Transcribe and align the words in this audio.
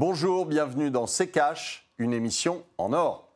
Bonjour, 0.00 0.46
bienvenue 0.46 0.90
dans 0.90 1.06
C'est 1.06 1.28
Cash, 1.28 1.86
une 1.98 2.14
émission 2.14 2.64
en 2.78 2.94
or. 2.94 3.28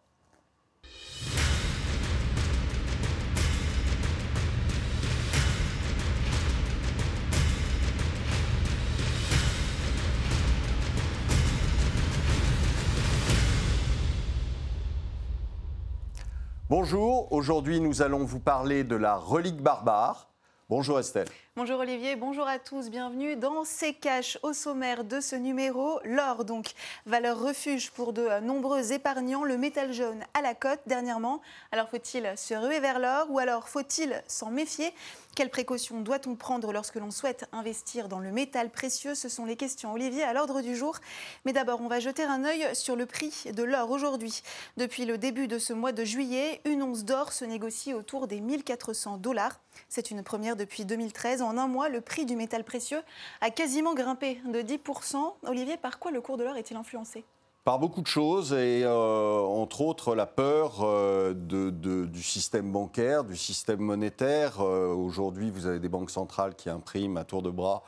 Bonjour, 16.71 17.31
aujourd'hui 17.31 17.79
nous 17.81 18.01
allons 18.01 18.25
vous 18.25 18.41
parler 18.41 18.85
de 18.85 18.97
la 18.97 19.17
relique 19.17 19.61
barbare. 19.61 20.31
Bonjour 20.71 20.99
Estelle. 20.99 21.29
Bonjour 21.57 21.79
Olivier, 21.79 22.17
bonjour 22.17 22.49
à 22.49 22.59
tous, 22.59 22.91
bienvenue 22.91 23.37
dans 23.37 23.63
C'est 23.65 23.93
Cash 23.93 24.41
au 24.43 24.53
sommaire 24.53 25.05
de 25.05 25.21
ce 25.21 25.37
numéro. 25.37 26.01
L'or, 26.03 26.45
donc, 26.45 26.73
valeur 27.07 27.39
refuge 27.39 27.93
pour 27.93 28.13
de 28.13 28.41
nombreux 28.41 28.91
épargnants, 28.91 29.45
le 29.45 29.57
métal 29.57 29.93
jaune 29.93 30.25
à 30.35 30.43
la 30.43 30.57
cote 30.57 30.81
dernièrement. 30.89 31.41
Alors 31.71 31.89
faut-il 31.89 32.33
se 32.37 32.55
ruer 32.55 32.81
vers 32.81 32.99
l'or 32.99 33.29
ou 33.31 33.39
alors 33.39 33.69
faut-il 33.69 34.21
s'en 34.27 34.51
méfier? 34.51 34.93
Quelles 35.37 35.51
précautions 35.51 36.01
doit-on 36.01 36.35
prendre 36.37 36.73
lorsque 36.73 36.97
l'on 36.97 37.11
souhaite 37.11 37.49
investir 37.53 38.09
dans 38.09 38.21
le 38.21 38.33
métal 38.33 38.71
précieux? 38.71 39.15
Ce 39.15 39.29
sont 39.29 39.45
les 39.45 39.57
questions, 39.57 39.93
Olivier, 39.93 40.23
à 40.23 40.33
l'ordre 40.33 40.61
du 40.61 40.77
jour. 40.77 40.99
Mais 41.45 41.53
d'abord, 41.53 41.81
on 41.81 41.89
va 41.89 41.99
jeter 41.99 42.23
un 42.23 42.45
œil 42.45 42.69
sur 42.73 42.95
le 42.95 43.07
prix 43.07 43.45
de 43.53 43.63
l'or 43.63 43.91
aujourd'hui. 43.91 44.43
Depuis 44.77 45.05
le 45.05 45.19
début 45.19 45.49
de 45.49 45.59
ce 45.59 45.73
mois 45.73 45.93
de 45.93 46.05
juillet, 46.05 46.61
une 46.65 46.83
once 46.83 47.05
d'or 47.05 47.33
se 47.33 47.45
négocie 47.45 47.95
autour 47.95 48.29
des 48.29 48.41
1400 48.41 49.19
dollars. 49.19 49.61
C'est 49.89 50.13
une 50.13 50.23
première 50.23 50.55
depuis 50.55 50.85
2013. 50.85 51.43
En 51.45 51.59
un 51.59 51.69
mois, 51.69 51.89
le 51.89 52.01
prix 52.01 52.25
du 52.25 52.37
métal 52.37 52.65
précieux 52.65 53.03
a 53.41 53.51
quasiment 53.51 53.95
grimpé 53.95 54.41
de 54.47 54.61
10%. 54.61 55.17
Olivier, 55.47 55.77
par 55.77 55.99
quoi 55.99 56.11
le 56.11 56.21
cours 56.21 56.37
de 56.37 56.45
l'or 56.45 56.57
est-il 56.57 56.77
influencé? 56.77 57.25
Par 57.65 57.79
beaucoup 57.79 58.03
de 58.03 58.07
choses, 58.07 58.53
et 58.53 58.83
euh, 58.85 59.41
entre 59.41 59.81
autres 59.81 60.15
la 60.15 60.27
peur 60.27 60.81
euh, 60.83 61.33
du 61.33 62.23
système 62.23 62.71
bancaire, 62.71 63.25
du 63.25 63.37
système 63.37 63.81
monétaire. 63.81 64.61
Euh, 64.61 64.93
aujourd'hui, 64.95 65.51
vous 65.51 65.67
avez 65.67 65.79
des 65.79 65.89
banques 65.89 66.11
centrales 66.11 66.57
qui 66.57 66.69
impriment 66.69 67.17
à 67.17 67.25
tour 67.25 67.41
de 67.41 67.49
bras, 67.49 67.83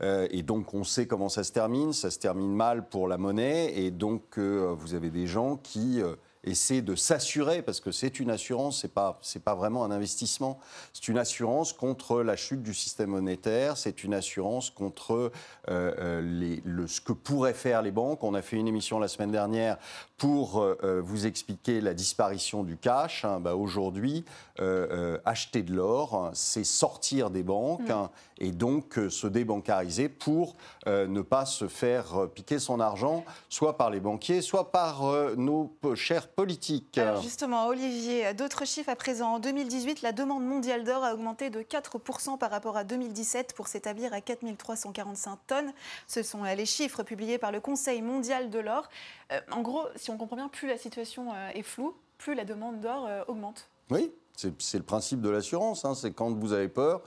et 0.00 0.42
donc 0.42 0.74
on 0.74 0.84
sait 0.84 1.08
comment 1.08 1.28
ça 1.28 1.42
se 1.42 1.50
termine. 1.50 1.92
Ça 1.92 2.12
se 2.12 2.20
termine 2.20 2.54
mal 2.54 2.88
pour 2.88 3.08
la 3.08 3.18
monnaie, 3.18 3.76
et 3.76 3.90
donc 3.90 4.38
vous 4.38 4.94
avez 4.94 5.10
des 5.10 5.26
gens 5.26 5.56
qui 5.56 6.00
essaient 6.46 6.82
de 6.82 6.94
s'assurer, 6.94 7.62
parce 7.62 7.80
que 7.80 7.92
c'est 7.92 8.20
une 8.20 8.30
assurance, 8.30 8.80
ce 8.80 8.86
n'est 8.86 8.92
pas, 8.92 9.20
pas 9.44 9.54
vraiment 9.54 9.84
un 9.84 9.90
investissement, 9.90 10.58
c'est 10.92 11.08
une 11.08 11.18
assurance 11.18 11.72
contre 11.72 12.22
la 12.22 12.36
chute 12.36 12.62
du 12.62 12.74
système 12.74 13.10
monétaire, 13.10 13.76
c'est 13.76 14.04
une 14.04 14.14
assurance 14.14 14.70
contre 14.70 15.12
euh, 15.14 15.30
euh, 15.68 16.60
le, 16.64 16.86
ce 16.86 17.00
que 17.00 17.12
pourraient 17.12 17.54
faire 17.54 17.82
les 17.82 17.90
banques. 17.90 18.22
On 18.22 18.34
a 18.34 18.42
fait 18.42 18.56
une 18.56 18.68
émission 18.68 18.98
la 18.98 19.08
semaine 19.08 19.32
dernière 19.32 19.78
pour 20.16 20.62
euh, 20.62 21.00
vous 21.04 21.26
expliquer 21.26 21.80
la 21.80 21.94
disparition 21.94 22.62
du 22.62 22.76
cash. 22.76 23.24
Hein. 23.24 23.40
Bah, 23.40 23.54
Aujourd'hui, 23.56 24.24
acheter 25.24 25.62
de 25.62 25.74
l'or, 25.74 26.30
c'est 26.32 26.64
sortir 26.64 27.30
des 27.30 27.42
banques 27.42 27.88
mmh. 27.88 27.92
hein, 27.92 28.10
et 28.38 28.52
donc 28.52 28.98
se 29.10 29.26
débancariser 29.26 30.08
pour 30.08 30.56
ne 30.86 31.20
pas 31.20 31.44
se 31.44 31.68
faire 31.68 32.28
piquer 32.34 32.58
son 32.58 32.80
argent, 32.80 33.24
soit 33.50 33.76
par 33.76 33.90
les 33.90 34.00
banquiers, 34.00 34.40
soit 34.40 34.72
par 34.72 35.02
nos 35.36 35.76
chers 35.94 36.28
politique. 36.28 36.98
justement, 37.22 37.66
Olivier, 37.66 38.32
d'autres 38.34 38.66
chiffres 38.66 38.90
à 38.90 38.96
présent. 38.96 39.34
En 39.34 39.38
2018, 39.38 40.02
la 40.02 40.12
demande 40.12 40.44
mondiale 40.44 40.84
d'or 40.84 41.04
a 41.04 41.14
augmenté 41.14 41.50
de 41.50 41.60
4% 41.60 42.38
par 42.38 42.50
rapport 42.50 42.76
à 42.76 42.84
2017 42.84 43.54
pour 43.54 43.68
s'établir 43.68 44.12
à 44.12 44.20
4345 44.20 45.38
tonnes. 45.46 45.72
Ce 46.06 46.22
sont 46.22 46.44
euh, 46.44 46.54
les 46.54 46.66
chiffres 46.66 47.02
publiés 47.02 47.38
par 47.38 47.52
le 47.52 47.60
Conseil 47.60 48.02
mondial 48.02 48.50
de 48.50 48.58
l'or. 48.58 48.88
Euh, 49.32 49.40
en 49.50 49.62
gros, 49.62 49.84
si 50.06 50.10
on 50.10 50.16
comprend 50.16 50.36
bien, 50.36 50.48
plus 50.48 50.68
la 50.68 50.78
situation 50.78 51.34
euh, 51.34 51.48
est 51.54 51.62
floue, 51.62 51.94
plus 52.18 52.34
la 52.34 52.44
demande 52.44 52.80
d'or 52.80 53.08
augmente. 53.28 53.68
Oui, 53.90 54.10
c'est 54.36 54.78
le 54.78 54.84
principe 54.84 55.20
de 55.20 55.30
l'assurance. 55.30 55.84
Hein. 55.84 55.94
C'est 55.94 56.12
quand 56.12 56.30
vous 56.30 56.52
avez 56.52 56.68
peur, 56.68 57.02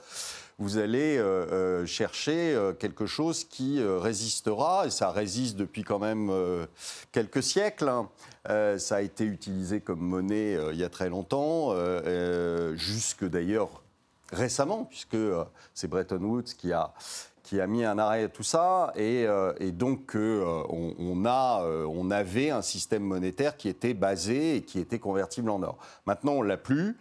vous 0.58 0.78
allez 0.78 1.16
euh, 1.16 1.46
euh, 1.50 1.86
chercher 1.86 2.54
euh, 2.54 2.72
quelque 2.72 3.06
chose 3.06 3.44
qui 3.44 3.82
résistera, 3.82 4.86
et 4.86 4.90
ça 4.90 5.10
résiste 5.10 5.56
depuis 5.56 5.84
quand 5.84 5.98
même 5.98 6.30
quelques 7.12 7.42
siècles. 7.42 7.88
Hein. 7.88 8.08
ça 8.78 8.96
a 8.96 9.00
été 9.00 9.24
utilisé 9.24 9.80
comme 9.80 10.00
monnaie 10.00 10.58
il 10.72 10.78
y 10.78 10.84
a 10.84 10.88
très 10.88 11.08
longtemps, 11.08 11.74
jusque 12.74 13.24
d'ailleurs 13.24 13.82
récemment, 14.32 14.84
puisque 14.84 15.16
c'est 15.74 15.88
Bretton 15.88 16.22
Woods 16.22 16.54
qui 16.56 16.72
a, 16.72 16.92
qui 17.50 17.60
a 17.60 17.66
mis 17.66 17.84
un 17.84 17.98
arrêt 17.98 18.22
à 18.22 18.28
tout 18.28 18.44
ça, 18.44 18.92
et, 18.94 19.26
donc 19.72 20.14
on, 20.14 21.24
a, 21.26 21.64
on 21.88 22.10
avait 22.12 22.50
un 22.50 22.62
système 22.62 23.02
monétaire 23.02 23.56
qui 23.56 23.68
était 23.68 23.92
basé 23.92 24.54
et 24.54 24.62
qui 24.62 24.78
était 24.78 25.00
convertible 25.00 25.50
en 25.50 25.60
or. 25.64 25.76
Maintenant, 26.06 26.34
on 26.34 26.42
l'a 26.42 26.56
plus. 26.56 26.96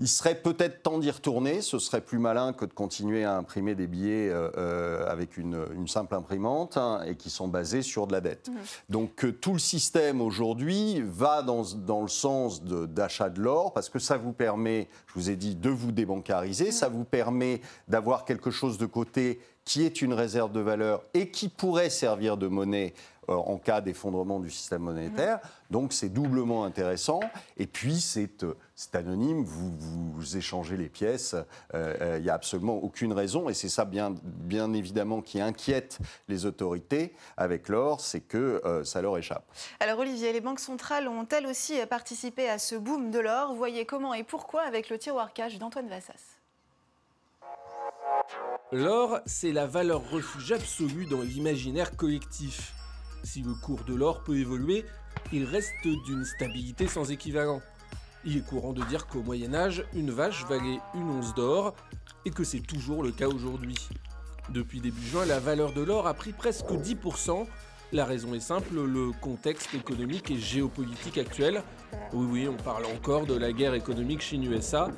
Il 0.00 0.08
serait 0.08 0.34
peut-être 0.34 0.82
temps 0.82 0.98
d'y 0.98 1.10
retourner. 1.10 1.60
Ce 1.60 1.78
serait 1.78 2.00
plus 2.00 2.18
malin 2.18 2.54
que 2.54 2.64
de 2.64 2.72
continuer 2.72 3.24
à 3.24 3.36
imprimer 3.36 3.74
des 3.74 3.86
billets 3.86 4.30
euh, 4.30 4.50
euh, 4.56 5.06
avec 5.06 5.36
une, 5.36 5.58
simple 5.86 6.14
imprimante 6.14 6.78
hein, 6.78 7.02
et 7.06 7.16
qui 7.16 7.28
sont 7.28 7.48
basés 7.48 7.82
sur 7.82 8.06
de 8.06 8.12
la 8.12 8.22
dette. 8.22 8.48
Mmh. 8.48 8.54
Donc 8.88 9.24
euh, 9.24 9.32
tout 9.32 9.52
le 9.52 9.58
système 9.58 10.22
aujourd'hui 10.22 11.02
va 11.04 11.42
dans, 11.42 11.64
dans, 11.74 12.00
le 12.00 12.08
sens 12.08 12.62
d'achat 12.64 13.28
de, 13.28 13.40
l'or 13.42 13.74
parce 13.74 13.90
que 13.90 13.98
ça 13.98 14.16
vous 14.16 14.32
permet, 14.32 14.88
je 15.08 15.14
vous 15.14 15.28
ai 15.28 15.36
dit, 15.36 15.54
de 15.54 15.68
vous 15.68 15.92
débancariser. 15.92 16.68
Mmh. 16.68 16.72
Ça 16.72 16.88
vous 16.88 17.04
permet 17.04 17.60
d'avoir 17.86 18.24
quelque 18.24 18.50
chose 18.50 18.78
de 18.78 18.86
côté 18.86 19.40
qui 19.64 19.84
est 19.84 20.02
une 20.02 20.12
réserve 20.12 20.52
de 20.52 20.60
valeur 20.60 21.02
et 21.14 21.30
qui 21.30 21.48
pourrait 21.48 21.90
servir 21.90 22.36
de 22.36 22.48
monnaie 22.48 22.94
euh, 23.30 23.34
en 23.34 23.58
cas 23.58 23.80
d'effondrement 23.80 24.40
du 24.40 24.50
système 24.50 24.82
monétaire. 24.82 25.38
Donc 25.70 25.92
c'est 25.92 26.08
doublement 26.08 26.64
intéressant. 26.64 27.20
Et 27.58 27.66
puis 27.66 28.00
c'est 28.00 28.42
euh, 28.42 28.56
anonyme, 28.92 29.44
vous, 29.44 29.70
vous, 29.78 30.36
échangez 30.36 30.76
les 30.76 30.88
pièces, 30.88 31.36
euh, 31.74 32.16
il 32.18 32.24
n'y 32.24 32.30
a 32.30 32.34
absolument 32.34 32.76
aucune 32.76 33.12
raison. 33.12 33.48
Et 33.48 33.54
c'est 33.54 33.68
ça 33.68 33.84
bien, 33.84 34.14
bien 34.22 34.72
évidemment 34.72 35.20
qui 35.20 35.40
inquiète 35.40 35.98
les 36.28 36.44
autorités 36.44 37.14
avec 37.36 37.68
l'or, 37.68 38.00
c'est 38.00 38.20
que 38.20 38.62
ça 38.84 39.00
leur 39.02 39.16
échappe. 39.16 39.44
Alors 39.78 39.98
Olivier, 39.98 40.32
les 40.32 40.40
banques 40.40 40.60
centrales 40.60 41.06
ont-elles 41.06 41.46
aussi 41.46 41.74
participé 41.88 42.48
à 42.48 42.58
ce 42.58 42.74
boom 42.74 43.10
de 43.10 43.18
l'or? 43.18 43.54
Voyez 43.54 43.84
comment 43.86 44.14
et 44.14 44.24
pourquoi 44.24 44.62
avec 44.62 44.88
le 44.88 44.98
tiroir 44.98 45.32
cash 45.32 45.58
d'Antoine 45.58 45.88
Vassas? 45.88 46.39
L'or, 48.72 49.18
c'est 49.26 49.52
la 49.52 49.66
valeur 49.66 50.08
refuge 50.10 50.52
absolue 50.52 51.06
dans 51.06 51.22
l'imaginaire 51.22 51.96
collectif. 51.96 52.72
Si 53.24 53.42
le 53.42 53.52
cours 53.52 53.82
de 53.84 53.94
l'or 53.94 54.22
peut 54.22 54.36
évoluer, 54.36 54.84
il 55.32 55.44
reste 55.44 55.74
d'une 55.82 56.24
stabilité 56.24 56.86
sans 56.86 57.10
équivalent. 57.10 57.60
Il 58.24 58.36
est 58.36 58.46
courant 58.46 58.72
de 58.72 58.84
dire 58.84 59.06
qu'au 59.06 59.22
Moyen 59.22 59.54
Âge, 59.54 59.84
une 59.94 60.10
vache 60.10 60.44
valait 60.46 60.78
une 60.94 61.10
once 61.10 61.34
d'or, 61.34 61.74
et 62.24 62.30
que 62.30 62.44
c'est 62.44 62.60
toujours 62.60 63.02
le 63.02 63.10
cas 63.10 63.28
aujourd'hui. 63.28 63.88
Depuis 64.50 64.80
début 64.80 65.06
juin, 65.06 65.24
la 65.26 65.40
valeur 65.40 65.72
de 65.72 65.82
l'or 65.82 66.06
a 66.06 66.14
pris 66.14 66.32
presque 66.32 66.70
10%. 66.70 67.46
La 67.92 68.04
raison 68.04 68.34
est 68.34 68.40
simple, 68.40 68.74
le 68.74 69.10
contexte 69.20 69.74
économique 69.74 70.30
et 70.30 70.38
géopolitique 70.38 71.18
actuel, 71.18 71.64
oui 72.12 72.26
oui 72.30 72.48
on 72.48 72.62
parle 72.62 72.84
encore 72.86 73.26
de 73.26 73.34
la 73.34 73.52
guerre 73.52 73.74
économique 73.74 74.20
Chine-USA, 74.20 74.90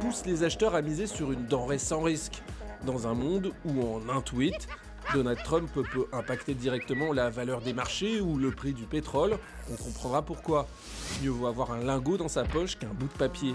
pousse 0.00 0.24
les 0.26 0.44
acheteurs 0.44 0.76
à 0.76 0.82
miser 0.82 1.08
sur 1.08 1.32
une 1.32 1.46
denrée 1.46 1.78
sans 1.78 2.02
risque, 2.02 2.44
dans 2.86 3.06
un 3.06 3.14
monde 3.14 3.52
où 3.66 3.82
en 3.82 4.08
un 4.08 4.22
tweet, 4.22 4.68
Donald 5.12 5.38
Trump 5.44 5.68
peut 5.72 6.06
impacter 6.12 6.54
directement 6.54 7.12
la 7.12 7.28
valeur 7.28 7.60
des 7.60 7.74
marchés 7.74 8.20
ou 8.20 8.38
le 8.38 8.50
prix 8.50 8.72
du 8.72 8.84
pétrole, 8.84 9.38
on 9.70 9.76
comprendra 9.76 10.22
pourquoi. 10.22 10.66
Mieux 11.22 11.30
vaut 11.30 11.46
avoir 11.46 11.72
un 11.72 11.82
lingot 11.84 12.16
dans 12.16 12.28
sa 12.28 12.44
poche 12.44 12.78
qu'un 12.78 12.94
bout 12.94 13.08
de 13.08 13.18
papier. 13.18 13.54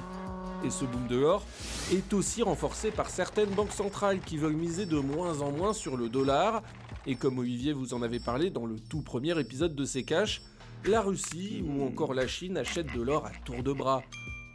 Et 0.64 0.70
ce 0.70 0.86
boom 0.86 1.08
de 1.08 1.18
l'or 1.18 1.44
est 1.92 2.14
aussi 2.14 2.44
renforcé 2.44 2.92
par 2.92 3.10
certaines 3.10 3.50
banques 3.50 3.72
centrales 3.72 4.20
qui 4.20 4.38
veulent 4.38 4.54
miser 4.54 4.86
de 4.86 5.00
moins 5.00 5.42
en 5.42 5.52
moins 5.52 5.74
sur 5.74 5.98
le 5.98 6.10
dollar. 6.10 6.62
Et 7.08 7.16
comme 7.16 7.40
Olivier 7.40 7.74
vous 7.74 7.96
en 7.96 8.04
avait 8.04 8.20
parlé 8.20 8.52
dans 8.52 8.68
le 8.68 8.80
tout 8.80 9.02
premier 9.02 9.40
épisode 9.40 9.74
de 9.74 9.86
ces 9.86 10.04
caches, 10.04 10.42
la 10.86 11.02
Russie 11.02 11.64
ou 11.66 11.84
encore 11.84 12.14
la 12.14 12.28
Chine 12.28 12.58
achètent 12.58 12.94
de 12.94 13.02
l'or 13.02 13.26
à 13.26 13.32
tour 13.46 13.64
de 13.64 13.74
bras. 13.74 14.04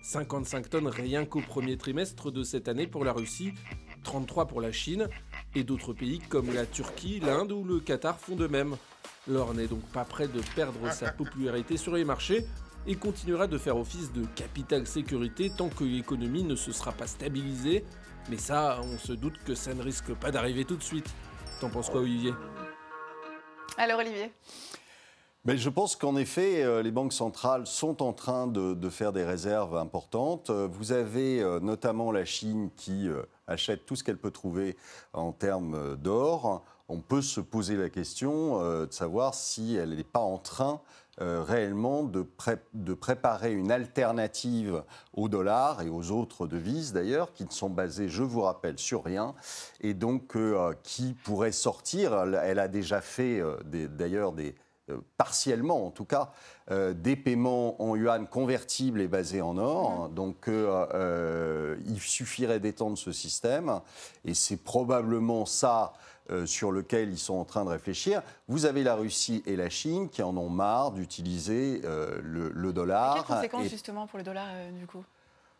55 0.02 0.70
tonnes 0.70 0.86
rien 0.86 1.24
qu'au 1.24 1.40
premier 1.40 1.76
trimestre 1.76 2.30
de 2.30 2.44
cette 2.44 2.68
année 2.68 2.86
pour 2.86 3.04
la 3.04 3.12
Russie, 3.12 3.52
33 4.06 4.46
pour 4.46 4.60
la 4.60 4.70
Chine, 4.70 5.08
et 5.56 5.64
d'autres 5.64 5.92
pays 5.92 6.20
comme 6.20 6.54
la 6.54 6.64
Turquie, 6.64 7.18
l'Inde 7.20 7.50
ou 7.50 7.64
le 7.64 7.80
Qatar 7.80 8.18
font 8.18 8.36
de 8.36 8.46
même. 8.46 8.76
L'or 9.26 9.52
n'est 9.52 9.66
donc 9.66 9.82
pas 9.92 10.04
prêt 10.04 10.28
de 10.28 10.40
perdre 10.54 10.92
sa 10.92 11.10
popularité 11.10 11.76
sur 11.76 11.94
les 11.94 12.04
marchés 12.04 12.46
et 12.86 12.94
continuera 12.94 13.48
de 13.48 13.58
faire 13.58 13.76
office 13.76 14.12
de 14.12 14.24
capital 14.36 14.86
sécurité 14.86 15.50
tant 15.50 15.68
que 15.68 15.82
l'économie 15.82 16.44
ne 16.44 16.54
se 16.54 16.70
sera 16.70 16.92
pas 16.92 17.08
stabilisée. 17.08 17.84
Mais 18.30 18.38
ça, 18.38 18.80
on 18.84 18.96
se 18.96 19.12
doute 19.12 19.38
que 19.44 19.56
ça 19.56 19.74
ne 19.74 19.82
risque 19.82 20.14
pas 20.14 20.30
d'arriver 20.30 20.64
tout 20.64 20.76
de 20.76 20.82
suite. 20.84 21.12
T'en 21.60 21.68
penses 21.68 21.90
quoi, 21.90 22.00
Olivier? 22.00 22.32
Alors, 23.76 23.98
Olivier? 23.98 24.30
Je 25.54 25.68
pense 25.68 25.94
qu'en 25.94 26.16
effet, 26.16 26.64
euh, 26.64 26.82
les 26.82 26.90
banques 26.90 27.12
centrales 27.12 27.68
sont 27.68 28.02
en 28.02 28.12
train 28.12 28.48
de, 28.48 28.90
faire 28.90 29.12
des 29.12 29.24
réserves 29.24 29.76
importantes. 29.76 30.50
Euh, 30.50 30.66
vous 30.68 30.90
avez 30.90 31.40
euh, 31.40 31.60
notamment 31.60 32.10
la 32.10 32.24
Chine 32.24 32.70
qui 32.76 33.08
achète 33.46 33.86
tout 33.86 33.94
ce 33.94 34.02
qu'elle 34.02 34.18
peut 34.18 34.32
trouver 34.32 34.76
en 35.12 35.30
termes 35.30 35.96
d'or. 35.96 36.64
on 36.88 37.00
peut 37.00 37.22
se 37.22 37.40
poser 37.40 37.76
la 37.76 37.90
question 37.90 38.60
de 38.60 38.88
savoir 38.90 39.34
si 39.34 39.76
elle 39.76 39.90
n'est 39.90 40.02
pas 40.02 40.20
en 40.20 40.38
train 40.38 40.80
réellement 41.18 42.02
de, 42.02 42.26
de, 42.74 42.94
préparer 42.94 43.52
une 43.52 43.70
alternative 43.70 44.82
au 45.14 45.28
dollar 45.28 45.80
et 45.80 45.88
aux 45.88 46.10
autres 46.10 46.46
devises 46.46 46.92
d'ailleurs, 46.92 47.32
qui 47.32 47.44
ne 47.44 47.50
sont 47.50 47.70
basées, 47.70 48.08
je 48.08 48.22
vous 48.22 48.42
rappelle, 48.42 48.78
sur 48.78 49.04
rien, 49.04 49.34
et 49.80 49.94
donc 49.94 50.36
qui 50.82 51.14
pourrait 51.24 51.52
sortir. 51.52 52.14
Elle, 52.14 52.58
a 52.58 52.68
déjà 52.68 53.00
fait 53.00 53.42
d'ailleurs 53.64 54.32
des, 54.32 54.54
euh, 54.88 54.98
partiellement 55.16 55.84
en 55.84 55.90
tout 55.90 56.04
cas, 56.04 56.30
euh, 56.70 56.92
des 56.92 57.16
paiements 57.16 57.82
en 57.82 57.96
yuan 57.96 58.28
convertibles 58.28 59.00
et 59.00 59.08
basés 59.08 59.42
en 59.42 59.58
or. 59.58 60.08
Donc 60.10 60.46
euh, 60.48 61.76
il 61.86 61.98
suffirait 61.98 62.60
d'étendre 62.60 62.96
ce 62.96 63.10
système. 63.10 63.80
Et 64.24 64.34
c'est 64.34 64.56
probablement 64.56 65.46
ça 65.46 65.92
sur 66.44 66.72
lequel 66.72 67.10
ils 67.10 67.18
sont 67.18 67.34
en 67.34 67.44
train 67.44 67.64
de 67.64 67.70
réfléchir. 67.70 68.20
Vous 68.48 68.66
avez 68.66 68.82
la 68.82 68.96
Russie 68.96 69.44
et 69.46 69.54
la 69.54 69.70
Chine 69.70 70.08
qui 70.08 70.24
en 70.24 70.36
ont 70.36 70.48
marre 70.48 70.90
d'utiliser 70.90 71.82
le, 71.84 72.72
dollar. 72.72 73.14
quelles 73.14 73.36
conséquences 73.36 73.68
justement 73.68 74.08
pour 74.08 74.18
le 74.18 74.24
dollar 74.24 74.48
du 74.72 74.88
coup? 74.88 75.04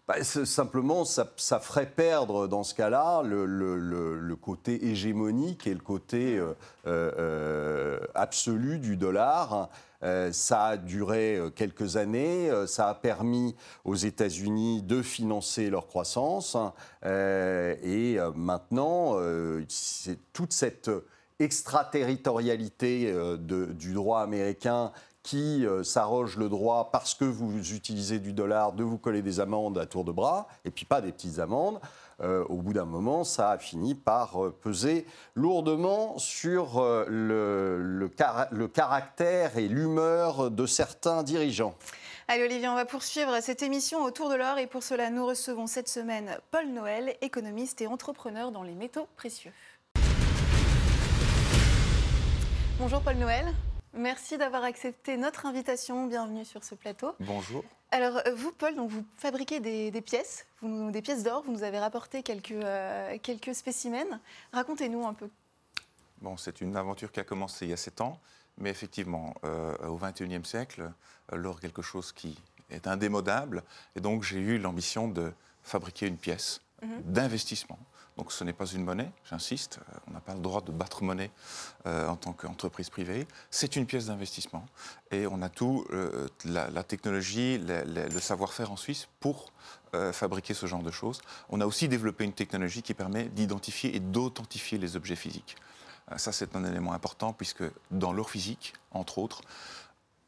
Bah, 0.07 0.23
simplement, 0.23 1.05
ça, 1.05 1.27
ferait 1.61 1.91
perdre 1.91 2.47
dans 2.47 2.63
ce 2.63 2.75
cas-là 2.77 3.23
le, 3.25 4.37
côté 4.41 4.87
hégémonique 4.87 5.67
et 5.67 5.75
le 5.75 5.81
côté 5.81 6.39
euh, 6.39 6.55
euh, 6.87 7.99
absolu 8.15 8.79
du 8.79 8.97
dollar. 8.97 9.69
Euh, 10.05 10.31
ça 10.31 10.67
a 10.67 10.77
duré 10.77 11.41
quelques 11.57 11.97
années, 11.97 12.49
ça 12.69 12.89
a 12.89 12.95
permis 12.95 13.57
aux 13.85 13.97
États-Unis 13.97 14.83
de 14.83 15.03
financer 15.03 15.71
leur 15.71 15.89
croissance. 15.89 16.57
et 17.05 18.19
maintenant, 18.37 19.17
toute 20.33 20.53
cette 20.53 20.91
extraterritorialité 21.41 23.13
du 23.39 23.93
droit 23.93 24.21
américain 24.21 24.93
qui 25.27 25.67
euh, 25.67 25.83
s'arroge 25.83 26.37
le 26.37 26.49
droit, 26.49 26.91
parce 26.93 27.13
que 27.13 27.25
vous 27.25 27.75
utilisez 27.75 28.21
du 28.21 28.33
dollar, 28.33 28.73
de 28.73 28.85
vous 28.85 28.97
coller 28.97 29.23
des 29.23 29.41
amendes 29.41 29.77
à 29.77 29.85
tour 29.85 30.05
de 30.05 30.13
bras, 30.13 30.47
et 30.65 30.71
puis 30.71 30.85
pas 30.85 31.01
des 31.01 31.11
petites 31.11 31.41
amendes. 31.41 31.81
Euh, 32.21 32.45
au 32.45 32.63
bout 32.63 32.73
d'un 32.73 32.85
moment, 32.85 33.25
ça 33.25 33.51
a 33.51 33.59
fini 33.59 33.97
par 33.97 34.41
euh, 34.41 34.53
peser 34.53 35.05
lourdement 35.35 36.17
sur 36.19 36.81
le, 37.09 38.09
le, 38.51 38.69
caractère 38.69 39.59
et 39.59 39.67
l'humeur 39.67 40.53
de 40.53 40.65
certains 40.65 41.25
dirigeants. 41.25 41.75
Allez 42.29 42.45
Olivier, 42.45 42.69
on 42.69 42.77
va 42.77 42.85
poursuivre 42.85 43.41
cette 43.41 43.63
émission 43.63 44.05
autour 44.05 44.31
de 44.31 44.37
l'or 44.37 44.59
et 44.59 44.69
pour 44.69 44.85
cela 44.85 45.11
nous 45.11 45.27
recevons 45.27 45.67
cette 45.67 45.89
semaine 45.89 46.39
Paul 46.53 46.69
Noël, 46.69 47.17
économiste 47.21 47.81
et 47.81 47.89
entrepreneur 47.89 48.53
dans 48.53 48.63
les 48.63 48.75
métaux 48.75 49.09
précieux. 49.17 49.53
Bonjour 52.79 53.01
Paul 53.01 53.17
Noël. 53.17 53.47
Merci 53.97 54.37
d'avoir 54.37 54.63
accepté 54.63 55.17
notre 55.17 55.47
invitation. 55.47 56.07
Bienvenue 56.07 56.45
sur 56.45 56.63
ce 56.65 56.75
plateau. 56.75 57.15
Bonjour. 57.21 57.65
Alors, 57.91 58.19
euh, 58.27 58.35
vous, 58.35 58.53
Paul, 58.53 58.77
donc 58.77 58.91
vous 58.91 59.05
fabriquez 59.17 59.59
des, 59.61 60.03
pièces, 60.03 60.47
des 60.63 61.01
pièces 61.01 61.23
d'or. 61.23 61.43
Vous 61.47 61.53
nous 61.53 61.63
avez 61.63 61.79
rapporté 61.79 62.23
quelques, 62.23 62.51
euh, 62.51 63.17
quelques 63.23 63.55
spécimens. 63.55 64.21
Racontez-nous 64.53 65.07
un 65.07 65.15
peu. 65.15 65.31
Bon, 66.21 66.37
c'est 66.37 66.61
une 66.61 66.77
aventure 66.77 67.11
qui 67.11 67.21
a 67.21 67.25
commencé 67.25 67.65
il 67.65 67.71
y 67.71 67.73
a 67.73 67.79
sept 67.79 68.03
ans. 68.03 68.21
Mais 68.59 68.69
effectivement, 68.69 69.35
euh, 69.45 69.75
au 69.89 69.97
XXIe 69.97 70.45
siècle, 70.45 70.93
l'or 71.33 71.57
est 71.57 71.61
quelque 71.63 71.83
chose 71.83 72.13
qui 72.13 72.39
est 72.69 72.87
indémodable. 72.87 73.63
Et 73.95 74.01
donc, 74.01 74.25
j'ai 74.25 74.39
eu 74.39 74.59
l'ambition 74.59 75.09
de 75.09 75.33
fabriquer 75.63 76.07
une 76.07 76.19
pièce 76.19 76.61
mhm. 76.83 77.01
d'investissement 77.03 77.79
donc 78.17 78.33
ce 78.33 78.45
n'est 78.45 78.53
pas 78.53 78.67
une 78.67 78.83
monnaie, 78.83 79.11
j'insiste, 79.29 79.79
euh, 79.79 79.99
on 80.09 80.13
n'a 80.13 80.21
pas 80.21 80.35
le 80.35 80.41
droit 80.41 80.63
de 80.63 80.73
battre 80.73 81.03
monnaie 81.03 81.31
euh, 81.87 82.09
en 82.09 82.17
tant 82.17 82.33
qu'entreprise 82.33 82.89
privée. 82.89 83.27
C'est 83.51 83.77
une 83.77 83.87
pièce 83.87 84.07
d'investissement 84.07 84.65
et 85.11 85.27
on 85.27 85.43
a 85.43 85.49
tout, 85.49 85.87
euh, 85.91 86.29
la, 86.45 86.83
technologie, 86.83 87.59
le, 87.59 88.21
savoir-faire 88.21 88.73
en 88.73 88.77
Suisse 88.77 89.09
pour 89.21 89.53
fabriquer 90.13 90.53
ce 90.53 90.67
genre 90.67 90.83
de 90.83 90.91
choses. 90.91 91.23
On 91.49 91.63
a 91.63 91.67
aussi 91.67 91.89
développé 91.89 92.25
une 92.25 92.35
technologie 92.35 92.83
qui 92.83 92.93
permet 92.93 93.25
d'identifier 93.31 93.97
et 93.97 94.01
d'authentifier 94.01 94.77
les 94.77 94.95
objets 94.95 95.17
physiques. 95.17 95.57
ça, 96.19 96.33
c'est 96.33 96.55
un 96.55 96.65
élément 96.67 96.93
important 96.93 97.33
puisque 97.33 97.65
dans 97.91 98.13
l'or 98.13 98.29
physique, 98.29 98.75
entre 98.91 99.17
autres, 99.17 99.41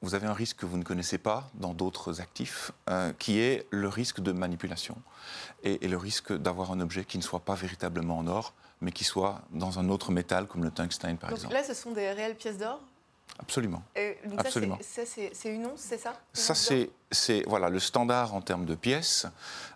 vous 0.02 0.14
avez 0.14 0.26
un 0.26 0.32
risque 0.32 0.58
que 0.58 0.66
vous 0.66 0.76
ne 0.76 0.84
connaissez 0.84 1.18
pas 1.18 1.50
dans 1.54 1.74
d'autres 1.74 2.20
actifs, 2.20 2.70
euh, 2.88 3.12
qui 3.18 3.40
est 3.40 3.66
le 3.70 3.88
risque 3.88 4.20
de 4.20 4.32
manipulation 4.32 4.96
et, 5.64 5.88
le 5.88 5.96
risque 5.96 6.32
d'avoir 6.32 6.70
un 6.70 6.80
objet 6.80 7.04
qui 7.04 7.18
ne 7.18 7.22
soit 7.22 7.40
pas 7.40 7.54
véritablement 7.54 8.18
en 8.18 8.26
or, 8.26 8.54
mais 8.80 8.92
qui 8.92 9.04
soit 9.04 9.42
dans 9.50 9.78
un 9.78 9.88
autre 9.88 10.12
métal 10.12 10.46
comme 10.46 10.62
le 10.62 10.70
tungstène, 10.70 11.18
par 11.18 11.30
donc 11.30 11.38
exemple. 11.38 11.54
Là, 11.54 11.64
ce 11.64 11.74
sont 11.74 11.92
des 11.92 12.12
réelles 12.12 12.36
pièces 12.36 12.58
d'or? 12.58 12.80
Absolument. 13.40 13.82
donc 14.24 14.40
Absolument. 14.40 14.78
Ça, 14.80 15.02
c'est 15.04 15.48
une 15.48 15.66
once, 15.66 15.80
c'est 15.80 15.98
ça? 15.98 16.14
Ça, 16.32 16.54
c'est 16.54 17.42
voilà, 17.46 17.68
le 17.68 17.78
standard 17.78 18.34
en 18.34 18.40
termes 18.40 18.64
de 18.64 18.74
pièces. 18.74 19.26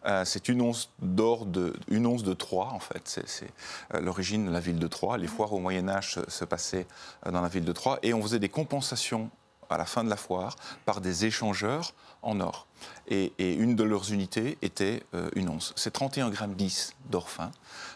Euh, 0.04 0.24
c'est 0.24 0.48
une 0.48 0.62
once 0.62 0.90
d'or, 1.00 1.46
de, 1.46 1.74
une 1.88 2.06
once 2.06 2.24
de 2.24 2.32
Troyes, 2.32 2.72
en 2.72 2.80
fait. 2.80 3.22
C'est 3.26 3.46
euh, 3.94 4.00
l'origine 4.00 4.46
de 4.46 4.50
la 4.50 4.58
ville 4.58 4.78
de 4.78 4.88
Troyes. 4.88 5.16
Les 5.16 5.28
mhm. 5.28 5.34
foires 5.34 5.52
au 5.52 5.60
Moyen-Âge 5.60 6.18
se 6.26 6.44
passaient 6.44 6.86
dans 7.24 7.40
la 7.40 7.48
ville 7.48 7.64
de 7.64 7.72
Troyes. 7.72 7.98
Et 8.02 8.14
on 8.14 8.22
faisait 8.22 8.40
des 8.40 8.48
compensations 8.48 9.30
à 9.72 9.78
la 9.78 9.84
fin 9.84 10.04
de 10.04 10.10
la 10.10 10.16
foire 10.16 10.56
par 10.84 11.00
des 11.00 11.24
échangeurs 11.24 11.94
en 12.22 12.40
or. 12.40 12.66
Et, 13.08 13.32
une 13.38 13.76
de 13.76 13.84
leurs 13.84 14.12
unités 14.12 14.58
était 14.62 15.02
euh, 15.14 15.30
une 15.34 15.48
once. 15.48 15.72
C'est 15.76 15.92
31 15.92 16.30
grammes 16.30 16.54
10 16.54 16.94
d'or 17.10 17.28
fin, 17.28 17.50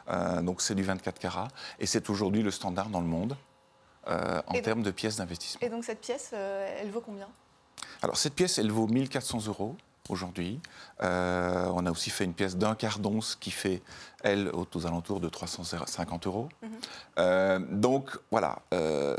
euh, 0.08 0.43
donc 0.43 0.61
c'est 0.61 0.75
du 0.75 0.82
24 0.82 1.19
carats, 1.19 1.49
et 1.78 1.87
c'est 1.87 2.11
aujourd'hui 2.11 2.43
le 2.43 2.50
standard 2.50 2.88
dans 2.88 3.00
le 3.00 3.06
monde 3.06 3.37
euh, 4.08 4.40
en 4.46 4.61
termes 4.61 4.82
de 4.82 4.90
pièces 4.90 5.17
d'investissement. 5.17 5.67
Et 5.67 5.70
donc 5.70 5.84
cette 5.84 6.00
pièce, 6.00 6.32
elle 6.32 6.90
vaut 6.90 7.00
combien? 7.00 7.28
Alors 8.02 8.17
cette 8.17 8.34
pièce, 8.34 8.58
elle 8.58 8.70
vaut 8.70 8.87
1400 8.87 9.46
euros 9.46 9.76
aujourd'hui. 10.08 10.61
on 11.00 11.87
a 11.87 11.90
aussi 11.90 12.11
fait 12.11 12.25
une 12.25 12.34
pièce 12.34 12.56
d'un 12.56 12.76
quart 12.76 13.00
d'once 13.00 13.37
qui 13.37 13.50
fait, 13.50 13.82
elle, 14.22 14.50
aux, 14.52 14.87
alentours 14.87 15.19
de 15.19 15.29
350 15.29 16.26
euros. 16.26 16.49
Mhm. 16.62 17.81
donc 17.81 18.17
voilà, 18.31 18.61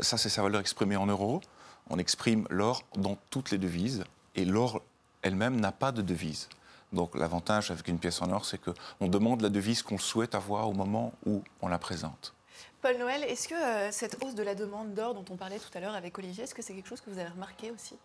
ça 0.00 0.16
c'est 0.16 0.30
sa 0.30 0.42
valeur 0.42 0.60
exprimée 0.60 0.96
en 0.96 1.06
euros 1.06 1.42
on 1.90 1.98
exprime 1.98 2.46
l'or 2.50 2.82
dans 2.96 3.16
toutes 3.30 3.50
les 3.50 3.58
devises 3.58 4.04
et 4.34 4.44
l'or 4.44 4.82
elle-même 5.22 5.60
n'a 5.60 5.72
pas 5.72 5.92
de 5.92 6.02
devise. 6.02 6.48
Donc 6.92 7.14
l'avantage 7.16 7.70
avec 7.70 7.88
une 7.88 7.98
pièce 7.98 8.22
en 8.22 8.30
or, 8.30 8.44
c'est 8.44 8.58
qu'on 8.58 9.08
demande 9.08 9.42
la 9.42 9.48
devise 9.48 9.82
qu'on 9.82 9.98
souhaite 9.98 10.34
avoir 10.34 10.68
au 10.68 10.72
moment 10.72 11.12
où 11.26 11.42
on 11.60 11.68
la 11.68 11.78
présente. 11.78 12.34
Paul 12.80 12.96
Noël, 12.96 13.24
est-ce 13.24 13.48
que 13.48 13.54
euh, 13.54 13.90
cette 13.90 14.22
hausse 14.22 14.34
de 14.34 14.42
la 14.42 14.54
demande 14.54 14.94
d'or 14.94 15.14
dont 15.14 15.24
on 15.30 15.36
parlait 15.36 15.58
tout 15.58 15.76
à 15.76 15.80
l'heure 15.80 15.94
avec 15.94 16.16
Olivier, 16.18 16.44
est-ce 16.44 16.54
que 16.54 16.62
c'est 16.62 16.74
quelque 16.74 16.88
chose 16.88 17.00
que 17.00 17.10
vous 17.10 17.18
avez 17.18 17.30
remarqué 17.30 17.70
aussi? 17.70 17.96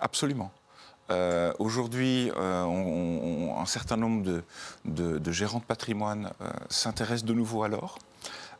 Absolument. 0.00 0.52
Euh, 1.08 1.52
aujourd'hui, 1.58 2.30
euh, 2.36 3.56
un 3.56 3.66
certain 3.66 3.96
nombre 3.96 4.42
de, 4.84 5.32
gérants 5.32 5.60
de 5.60 5.64
patrimoine 5.64 6.30
s'intéressent 6.68 7.24
de 7.24 7.32
nouveau 7.32 7.62
à 7.62 7.68
l'or. 7.68 7.98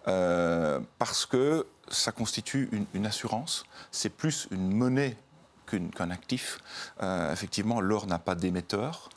Euh, 0.08 0.80
parce 0.98 1.26
que 1.26 1.66
ça 1.88 2.12
constitue 2.12 2.68
une, 2.94 3.06
assurance. 3.06 3.64
C'est 3.90 4.08
plus 4.08 4.48
une 4.50 4.72
monnaie 4.72 5.16
qu'un 5.66 6.10
actif. 6.10 6.58
Euh, 7.02 7.32
effectivement, 7.32 7.80
l'or 7.80 8.06
n'a 8.06 8.20
pas 8.20 8.36
d'émetteur. 8.36 9.08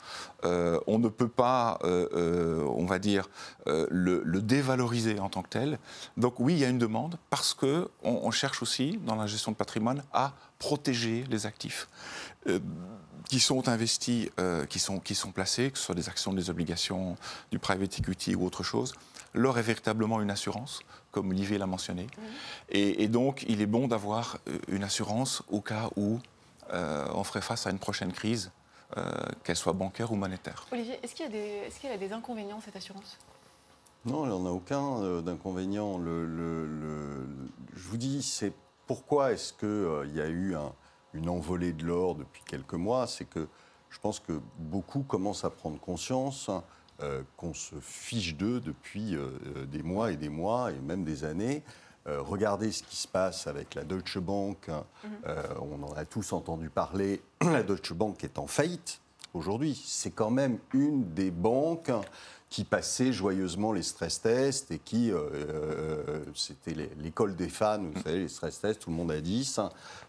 Euh, 0.44 0.80
on 0.88 0.98
ne 0.98 1.08
peut 1.08 1.28
pas, 1.28 1.78
on 1.82 2.86
va 2.86 2.98
dire, 2.98 3.28
le, 3.66 4.22
dévaloriser 4.40 5.20
en 5.20 5.28
tant 5.28 5.42
que 5.42 5.48
tel. 5.48 5.78
Donc 6.16 6.40
oui, 6.40 6.54
il 6.54 6.58
y 6.58 6.64
a 6.64 6.68
une 6.68 6.78
demande 6.78 7.18
parce 7.28 7.54
que 7.54 7.88
on, 8.02 8.30
cherche 8.30 8.62
aussi, 8.62 8.98
dans 9.04 9.14
la 9.14 9.26
gestion 9.26 9.52
de 9.52 9.56
patrimoine, 9.56 10.02
à 10.12 10.32
protéger 10.58 11.24
les 11.30 11.46
actifs 11.46 11.88
qui 13.28 13.38
sont 13.38 13.68
investis, 13.68 14.28
qui, 14.68 14.78
sont, 14.80 14.98
qui 14.98 15.14
sont 15.14 15.30
placés, 15.30 15.70
que 15.70 15.78
ce 15.78 15.84
soit 15.84 15.94
des 15.94 16.08
actions, 16.08 16.32
des 16.32 16.50
obligations, 16.50 17.16
du 17.52 17.60
private 17.60 18.00
equity 18.00 18.34
ou 18.34 18.44
autre 18.44 18.64
chose, 18.64 18.92
L'or 19.32 19.58
est 19.58 19.62
véritablement 19.62 20.20
une 20.20 20.30
assurance, 20.30 20.80
comme 21.12 21.30
Olivier 21.30 21.58
l'a 21.58 21.66
mentionné. 21.66 22.06
Et, 22.68 23.08
donc, 23.08 23.44
il 23.48 23.60
est 23.60 23.66
bon 23.66 23.86
d'avoir 23.86 24.38
euh, 24.48 24.58
une 24.68 24.82
assurance 24.82 25.42
au 25.48 25.60
cas 25.60 25.88
où 25.96 26.18
euh, 26.72 27.06
on 27.14 27.22
ferait 27.22 27.40
face 27.40 27.66
à 27.66 27.70
une 27.70 27.78
prochaine 27.78 28.12
crise, 28.12 28.50
euh, 28.96 29.08
qu'elle 29.44 29.56
soit 29.56 29.72
bancaire 29.72 30.10
ou 30.10 30.16
monétaire. 30.16 30.66
Olivier, 30.72 30.98
est-ce 31.02 31.14
qu'il 31.14 31.26
y, 31.26 31.92
a 31.92 31.96
des 31.96 32.12
inconvénients, 32.12 32.60
cette 32.60 32.74
assurance? 32.74 33.18
Non, 34.04 34.24
il 34.24 34.30
n'y 34.30 34.34
en 34.34 34.46
a 34.46 34.50
aucun 34.50 35.20
d'inconvénient. 35.20 35.98
Le, 35.98 37.28
je 37.74 37.88
vous 37.88 37.96
dis, 37.98 38.22
c'est 38.22 38.52
pourquoi 38.86 39.32
est-ce 39.32 39.52
qu'il 39.52 40.16
y 40.16 40.20
a 40.20 40.28
eu 40.28 40.56
une 41.14 41.28
envolée 41.28 41.72
de 41.72 41.84
l'or 41.84 42.16
depuis 42.16 42.42
quelques 42.46 42.74
mois? 42.74 43.06
C'est 43.06 43.26
que 43.26 43.46
je 43.90 43.98
pense 43.98 44.18
que 44.18 44.40
beaucoup 44.58 45.02
commencent 45.02 45.44
à 45.44 45.50
prendre 45.50 45.78
conscience 45.78 46.50
euh, 47.02 47.22
qu'on 47.36 47.54
se 47.54 47.76
fiche 47.80 48.36
d'eux 48.36 48.60
depuis 48.60 49.16
euh, 49.16 49.30
des 49.66 49.82
mois 49.82 50.12
et 50.12 50.16
des 50.16 50.28
mois 50.28 50.70
et 50.70 50.78
même 50.80 51.04
des 51.04 51.24
années. 51.24 51.62
Euh, 52.06 52.20
regardez 52.20 52.72
ce 52.72 52.82
qui 52.82 52.96
se 52.96 53.08
passe 53.08 53.46
avec 53.46 53.74
la 53.74 53.84
Deutsche 53.84 54.18
Bank. 54.18 54.68
Mhm. 54.68 55.10
on 55.60 55.82
en 55.82 55.92
a 55.94 56.04
tous 56.04 56.32
entendu 56.32 56.68
parler. 56.68 57.22
La 57.40 57.62
Deutsche 57.62 57.92
Bank 57.92 58.22
est 58.24 58.38
en 58.38 58.46
faillite. 58.46 59.00
Aujourd'hui. 59.34 59.80
C'est 59.86 60.10
quand 60.10 60.30
même 60.30 60.58
une 60.72 61.12
des 61.14 61.30
banques 61.30 61.90
qui 62.50 62.64
passait 62.64 63.12
joyeusement 63.12 63.72
les 63.72 63.84
stress 63.84 64.20
tests 64.20 64.72
et 64.72 64.80
qui, 64.80 65.12
euh, 65.12 65.20
euh, 65.32 66.24
c'était 66.34 66.74
l'école 66.98 67.36
des 67.36 67.48
fans, 67.48 67.80
vous 67.80 68.02
savez, 68.02 68.18
les 68.18 68.28
stress 68.28 68.60
tests, 68.60 68.80
tout 68.82 68.90
le 68.90 68.96
monde 68.96 69.12
a 69.12 69.20
10. 69.20 69.60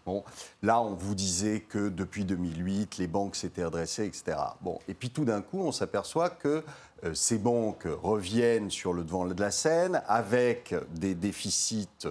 Bon, 0.04 0.24
là, 0.60 0.80
on 0.80 0.94
vous 0.94 1.14
disait 1.14 1.60
que 1.60 1.88
depuis 1.88 2.24
2008, 2.24 2.98
les 2.98 3.06
banques 3.06 3.36
s'étaient 3.36 3.64
redressées, 3.64 4.06
etc. 4.06 4.36
Bon, 4.60 4.80
et 4.88 4.94
puis 4.94 5.10
tout 5.10 5.24
d'un 5.24 5.40
coup, 5.40 5.60
on 5.60 5.70
s'aperçoit 5.70 6.30
que 6.30 6.64
euh, 7.04 7.14
ces 7.14 7.38
banques 7.38 7.86
reviennent 8.02 8.70
sur 8.70 8.92
le 8.92 9.04
devant 9.04 9.24
de 9.24 9.40
la 9.40 9.52
scène 9.52 10.02
avec 10.08 10.74
des 10.94 11.14
déficits 11.14 12.08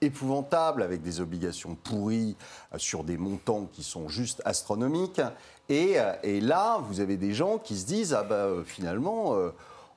épouvantables, 0.00 0.82
avec 0.82 1.02
des 1.02 1.20
obligations 1.20 1.76
pourries 1.82 2.36
sur 2.76 3.04
des 3.04 3.16
montants 3.16 3.68
qui 3.72 3.82
sont 3.82 4.08
juste 4.08 4.42
astronomiques. 4.44 5.20
Et, 5.68 5.96
et 6.22 6.40
là, 6.40 6.78
vous 6.88 7.00
avez 7.00 7.16
des 7.16 7.34
gens 7.34 7.58
qui 7.58 7.76
se 7.76 7.86
disent, 7.86 8.14
ah 8.14 8.22
ben 8.22 8.62
finalement 8.64 9.36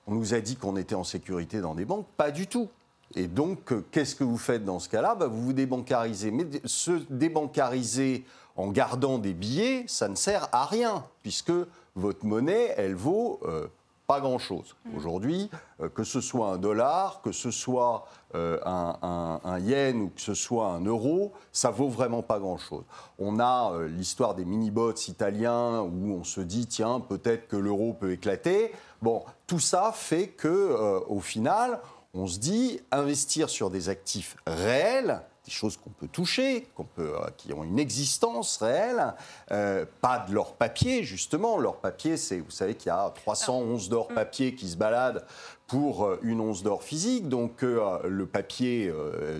on 0.08 0.15
nous 0.15 0.34
a 0.34 0.39
dit 0.39 0.55
qu'on 0.55 0.75
était 0.77 0.96
en 0.96 1.03
sécurité 1.03 1.62
dans 1.62 1.75
des 1.75 1.86
banques. 1.86 2.08
Pas 2.17 2.31
du 2.31 2.48
tout. 2.48 2.70
Et 3.15 3.27
donc, 3.27 3.72
euh, 3.72 3.84
qu'est-ce 3.91 4.15
que 4.15 4.24
vous 4.24 4.38
faites 4.38 4.63
dans 4.63 4.79
ce 4.79 4.89
cas-là? 4.89 5.15
Bah, 5.15 5.27
Vous 5.27 5.41
vous 5.41 5.53
débancarisez. 5.53 6.31
Mais 6.31 6.46
se 6.65 6.91
débancariser 7.10 8.25
en 8.55 8.70
gardant 8.70 9.17
des 9.17 9.34
billets, 9.34 9.86
ça 9.88 10.08
ne 10.08 10.15
sert 10.15 10.50
à 10.51 10.65
rien, 10.65 11.05
puisque 11.22 11.53
votre 11.96 12.25
monnaie, 12.25 12.74
elle 12.77 12.96
vaut 12.96 13.39
euh, 13.46 13.67
pas 14.12 14.20
grand-chose. 14.20 14.75
Mmh. 14.84 14.98
Aujourd'hui, 14.98 15.50
euh, 15.80 15.88
que 15.88 16.03
ce 16.03 16.20
soit 16.20 16.48
un 16.50 16.58
dollar, 16.58 17.22
que 17.22 17.32
ce 17.32 17.50
soit 17.51 18.06
un, 18.34 19.39
un, 19.44 19.60
yen 19.60 20.01
ou 20.03 20.10
que 20.10 20.22
ce 20.22 20.34
soit 20.34 20.68
un 20.68 20.86
euro, 20.86 21.34
ça 21.51 21.70
vaut 21.70 21.89
vraiment 21.89 22.22
pas 22.22 22.39
grand-chose. 22.39 22.84
On 23.20 23.39
a 23.39 23.74
l'histoire 23.88 24.36
des 24.36 24.46
mini-bots 24.46 24.94
italiens 25.10 25.82
où 25.82 26.13
on 26.13 26.24
se 26.24 26.39
dit, 26.39 26.65
tiens, 26.65 27.01
peut-être 27.01 27.48
que 27.50 27.58
l'euro 27.58 27.94
peut 27.94 28.13
éclater. 28.13 28.72
Bon, 29.01 29.24
tout 29.48 29.60
ça 29.60 29.91
fait 29.94 30.27
que, 30.27 30.48
euh, 30.48 31.00
au 31.08 31.20
final, 31.20 31.80
on 32.13 32.27
se 32.27 32.39
dit 32.39 32.80
investir 32.91 33.50
sur 33.50 33.70
des 33.70 33.89
actifs 33.89 34.38
réels, 34.46 35.24
des 35.51 35.58
choses 35.58 35.75
qu'on 35.75 35.89
peut 35.89 36.08
toucher, 36.08 36.65
qu'on 36.75 36.86
peut, 36.86 37.13
euh, 37.13 37.27
qui 37.36 37.51
ont 37.51 37.65
une 37.65 37.77
existence 37.77 38.58
réelle, 38.58 39.13
euh, 39.51 39.86
pas 40.00 40.25
de 40.27 40.34
l'or 40.34 40.55
papier 40.55 41.03
justement. 41.03 41.58
L'or 41.58 41.81
papier, 41.81 42.15
c'est, 42.15 42.39
vous 42.39 42.51
savez 42.51 42.75
qu'il 42.75 42.88
y 42.88 42.91
a 42.91 43.12
311 43.13 43.89
d'or 43.89 44.12
mm. 44.12 44.15
papier 44.15 44.55
qui 44.55 44.70
se 44.70 44.77
baladent 44.77 45.25
pour 45.67 46.10
une 46.22 46.39
once 46.41 46.63
d'or 46.63 46.84
physique. 46.84 47.29
Donc 47.29 47.62
le 47.62 48.25
papier, 48.25 48.93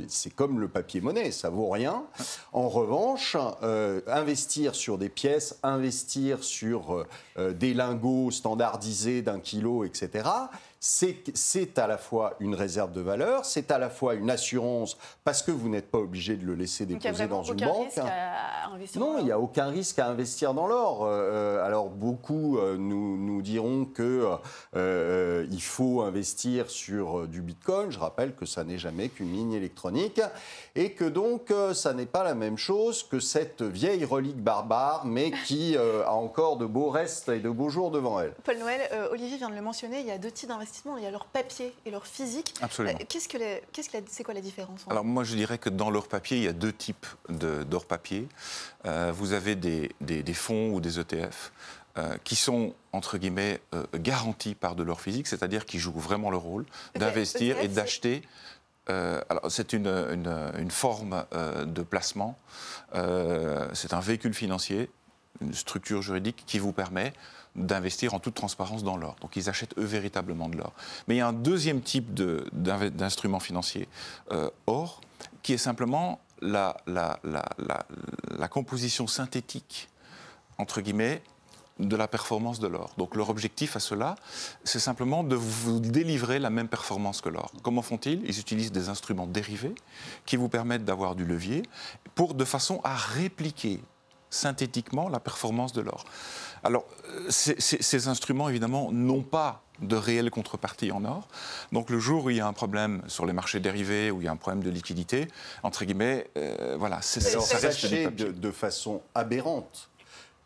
c'est 0.08 0.34
comme 0.34 0.62
le 0.62 0.70
papier 0.70 1.02
monnaie, 1.02 1.30
ça 1.30 1.50
vaut 1.50 1.70
rien. 1.70 2.06
En 2.54 2.70
revanche, 2.70 3.36
investir 4.08 4.74
sur 4.74 4.98
des 4.98 5.10
pièces, 5.10 5.60
investir 5.62 6.42
sur 6.42 7.06
des 7.38 7.74
lingots 7.74 8.32
standardisés 8.32 9.22
d'un 9.22 9.42
kilo, 9.42 9.84
etc 9.84 10.24
c'est 10.84 11.78
à 11.78 11.86
la 11.86 12.00
fois 12.00 12.34
une 12.40 12.56
réserve 12.56 12.92
de 12.92 13.02
valeur, 13.02 13.46
c'est 13.46 13.70
à 13.70 13.78
la 13.78 13.92
fois 13.92 14.16
une 14.16 14.32
assurance, 14.32 14.98
parce 15.24 15.44
que 15.44 15.52
vous 15.52 15.70
n'êtes 15.70 15.92
pas 15.92 16.00
obligé 16.00 16.36
de 16.36 16.44
le 16.44 16.56
laisser 16.56 16.88
déposer 16.88 17.28
dans 17.28 17.44
une 17.44 17.60
banque. 17.60 17.96
non, 18.96 19.20
il 19.20 19.26
n'y 19.26 19.32
a 19.32 19.40
aucun 19.40 19.68
risque 19.68 20.00
à 20.00 20.08
investir 20.08 20.56
dans 20.56 20.66
l'or. 20.66 21.06
Euh, 21.06 21.10
euh, 21.12 21.66
alors 21.66 21.90
beaucoup 21.90 22.58
euh, 22.58 22.78
nous, 22.78 23.16
nous, 23.16 23.44
diront 23.44 23.86
qu'il 23.86 25.48
il 25.52 25.62
faut 25.62 26.02
investir 26.02 26.72
sur 26.72 27.28
du 27.28 27.42
Bitcoin. 27.42 27.92
Je 27.92 28.00
rappelle 28.00 28.34
que 28.34 28.48
ça 28.48 28.64
n'est 28.64 28.80
jamais 28.80 29.10
qu'une 29.10 29.32
ligne 29.32 29.54
électronique 29.54 30.20
et 30.76 30.94
que 30.94 31.06
donc 31.06 31.54
ça 31.74 31.94
n'est 31.94 32.08
pas 32.08 32.24
la 32.24 32.34
même 32.34 32.58
chose 32.58 33.04
que 33.04 33.20
cette 33.20 33.62
vieille 33.62 34.04
relique 34.04 34.42
barbare, 34.42 35.06
mais 35.06 35.32
qui 35.46 35.78
a 35.78 36.12
encore 36.12 36.58
de 36.58 36.66
beaux 36.66 36.90
restes 36.90 37.30
et 37.30 37.40
de 37.40 37.50
beaux 37.50 37.70
jours 37.70 37.92
devant 37.92 38.20
elle. 38.20 38.34
Paul 38.44 38.58
Noël, 38.58 38.82
Olivier 39.12 39.38
vient 39.38 39.50
de 39.50 39.56
le 39.56 39.62
mentionner, 39.62 40.00
il 40.00 40.08
y 40.08 40.12
a 40.12 40.18
deux 40.18 40.32
types 40.32 40.50
d'investissements 40.50 40.71
il 40.98 41.04
y 41.04 41.06
a 41.06 41.12
leur 41.12 41.26
papier 41.26 41.74
et 41.86 41.92
leur 41.92 42.06
physique. 42.06 42.54
Absolument. 42.62 42.98
Euh, 43.00 43.06
qu'est-ce 43.08 43.28
que 43.90 43.98
c'est 44.08 44.24
quoi 44.24 44.34
la 44.34 44.42
différence 44.42 44.86
Alors 44.90 45.04
moi 45.04 45.24
je 45.24 45.36
dirais 45.36 45.58
que 45.58 45.70
dans 45.70 45.90
leur 45.90 46.08
papier, 46.08 46.38
il 46.38 46.44
y 46.44 46.48
a 46.48 46.54
deux 46.54 46.74
types 46.74 47.06
d'or 47.30 47.86
papier. 47.86 48.28
Euh, 48.86 49.12
vous 49.16 49.34
avez 49.34 49.56
des, 49.56 49.92
des, 50.02 50.34
fonds 50.34 50.72
ou 50.74 50.82
des 50.82 51.00
ETF 51.00 51.52
euh, 51.98 52.16
qui 52.24 52.36
sont, 52.36 52.74
entre 52.94 53.18
guillemets, 53.18 53.62
garantis 53.96 54.56
par 54.56 54.76
de 54.76 54.84
l'or 54.84 55.02
physique, 55.02 55.28
c'est-à-dire 55.28 55.66
qui 55.66 55.80
jouent 55.80 55.92
vraiment 55.92 56.32
le 56.32 56.38
rôle 56.38 56.66
d'investir 56.96 57.60
et 57.60 57.68
d'acheter. 57.68 58.22
alors, 58.88 59.50
c'est 59.50 59.74
une, 59.74 59.88
une, 59.88 60.52
une, 60.58 60.72
forme 60.72 61.26
de 61.66 61.82
placement. 61.82 62.38
c'est 62.94 63.94
un 63.94 64.00
véhicule 64.00 64.34
financier, 64.34 64.90
une 65.42 65.54
structure 65.54 66.02
juridique 66.02 66.44
qui 66.46 66.60
vous 66.60 66.74
permet 66.74 67.14
d'investir 67.56 68.14
en 68.14 68.20
toute 68.20 68.36
transparence 68.36 68.84
dans 68.84 68.98
l'or. 68.98 69.16
Donc 69.22 69.36
ils 69.36 69.50
achètent 69.50 69.78
eux 69.78 69.84
véritablement 69.84 70.50
de 70.50 70.58
l'or. 70.58 70.74
Mais 71.08 71.16
il 71.16 71.18
y 71.18 71.22
a 71.22 71.28
un 71.28 71.34
deuxième 71.34 71.82
type 71.82 72.14
d'instrument 72.14 73.40
financier, 73.40 73.88
euh, 74.32 74.50
or, 74.68 75.02
qui 75.44 75.54
est 75.54 75.58
simplement 75.58 76.20
la, 76.42 76.78
la, 76.88 78.48
composition 78.50 79.08
synthétique, 79.08 79.90
entre 80.58 80.82
guillemets, 80.82 81.22
de 81.80 81.96
la 81.96 82.08
performance 82.08 82.60
de 82.60 82.68
l'or. 82.68 82.92
Donc 82.98 83.16
leur 83.16 83.30
objectif 83.30 83.76
à 83.76 83.80
cela, 83.80 84.16
c'est 84.64 84.80
simplement 84.80 85.24
de 85.24 85.36
vous 85.36 85.80
délivrer 85.80 86.38
la 86.40 86.50
même 86.50 86.68
performance 86.68 87.22
que 87.22 87.30
l'or. 87.30 87.52
Comment 87.64 87.82
font-ils? 87.82 88.22
Ils 88.26 88.40
utilisent 88.40 88.72
des 88.72 88.90
instruments 88.90 89.26
dérivés 89.26 89.74
qui 90.26 90.36
vous 90.36 90.50
permettent 90.50 90.86
d'avoir 90.86 91.16
du 91.16 91.26
levier 91.26 91.64
pour 92.14 92.34
de 92.34 92.46
façon 92.46 92.82
à 92.84 92.96
répliquer 92.96 93.80
synthétiquement 94.30 95.10
la 95.10 95.20
performance 95.20 95.74
de 95.74 95.82
l'or. 95.82 96.06
Alors, 96.64 96.86
euh, 97.10 97.30
ces 97.30 98.08
instruments, 98.08 98.50
évidemment, 98.50 98.92
n'ont 98.92 99.24
pas 99.24 99.64
de 99.82 99.96
réelle 99.96 100.30
contrepartie 100.30 100.92
en 100.92 101.04
or. 101.06 101.28
Donc 101.72 101.90
le 101.90 102.00
jour 102.00 102.26
où 102.26 102.30
il 102.30 102.38
y 102.38 102.40
a 102.40 102.48
un 102.48 102.54
problème 102.54 103.02
sur 103.08 103.26
les 103.26 103.34
marchés 103.34 103.60
dérivés, 103.60 104.12
où 104.12 104.22
il 104.22 104.26
y 104.26 104.28
a 104.28 104.32
un 104.32 104.36
problème 104.36 104.64
de 104.64 104.70
liquidité, 104.70 105.28
entre 105.64 105.86
guillemets, 105.86 106.30
euh, 106.38 106.76
voilà, 106.78 107.02
c'est 107.02 107.20
ça. 107.20 107.40
ça 107.42 107.58
reste 107.58 107.88
de, 107.88 108.32
de, 108.32 108.52
façon 108.52 109.02
aberrante, 109.16 109.90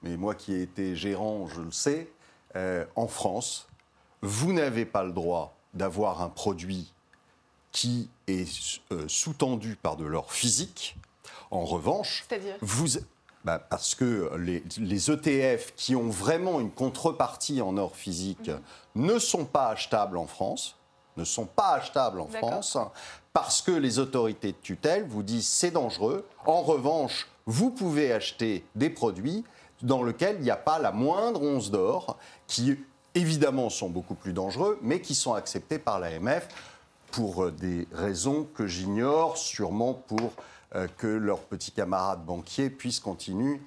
mais 0.04 0.16
moi 0.16 0.36
qui 0.36 0.54
ai 0.54 0.62
été 0.62 0.96
gérant, 0.96 1.48
je 1.48 1.62
le 1.62 1.72
sais, 1.72 2.08
euh, 2.56 2.86
en 2.96 3.08
France, 3.08 3.68
vous 4.22 4.54
n'avez 4.54 4.86
pas 4.86 5.04
le 5.04 5.12
droit 5.12 5.56
d'avoir 5.74 6.22
un 6.22 6.30
produit 6.30 6.94
qui 7.72 8.10
est 8.28 8.48
sous-tendu 9.08 9.76
par 9.76 9.98
de 9.98 10.06
l'or 10.06 10.32
physique. 10.32 10.96
En 11.52 11.66
revanche, 11.66 12.26
vous, 12.62 12.98
bah, 13.46 13.60
parce 13.60 13.94
que 13.94 14.32
les, 14.38 15.12
ETF 15.12 15.74
qui 15.76 15.96
ont 15.96 16.10
vraiment 16.10 16.60
une 16.60 16.72
contrepartie 16.72 17.62
en 17.62 17.78
or 17.78 17.96
physique 17.96 18.50
mhm. 18.96 19.06
ne 19.06 19.20
sont 19.20 19.46
pas 19.46 19.68
achetables 19.68 20.18
en 20.18 20.26
France, 20.26 20.78
ne 21.16 21.24
sont 21.24 21.46
pas 21.46 21.74
achetables 21.74 22.20
en 22.20 22.28
France, 22.28 22.76
parce 23.34 23.62
que 23.62 23.72
les 23.72 24.00
autorités 24.00 24.52
de 24.52 24.58
tutelle 24.58 25.06
vous 25.08 25.22
disent 25.22 25.48
c'est 25.48 25.70
dangereux. 25.70 26.28
En 26.48 26.64
revanche, 26.64 27.28
vous 27.46 27.70
pouvez 27.70 28.12
acheter 28.12 28.66
des 28.74 28.90
produits 28.90 29.44
dans 29.84 30.02
lesquels 30.02 30.38
il 30.40 30.44
n'y 30.44 30.50
a 30.50 30.56
pas 30.56 30.80
la 30.80 30.92
moindre 30.92 31.44
once 31.44 31.70
d'or, 31.70 32.18
qui 32.48 32.80
évidemment 33.14 33.70
sont 33.70 33.90
beaucoup 33.90 34.16
plus 34.16 34.34
dangereux, 34.34 34.80
mais 34.82 35.02
qui 35.02 35.14
sont 35.14 35.36
acceptés 35.36 35.78
par 35.78 36.00
l'AMF 36.00 36.48
pour 37.16 37.50
des 37.50 37.88
raisons 37.94 38.46
que 38.54 38.68
j'ignore, 38.68 39.38
sûrement 39.38 39.94
pour 39.94 40.34
euh, 40.76 40.88
que 40.98 41.08
leurs 41.08 41.40
petits 41.40 41.72
camarades 41.72 42.26
banquiers 42.26 42.70
puissent 42.70 43.00
continuer, 43.00 43.62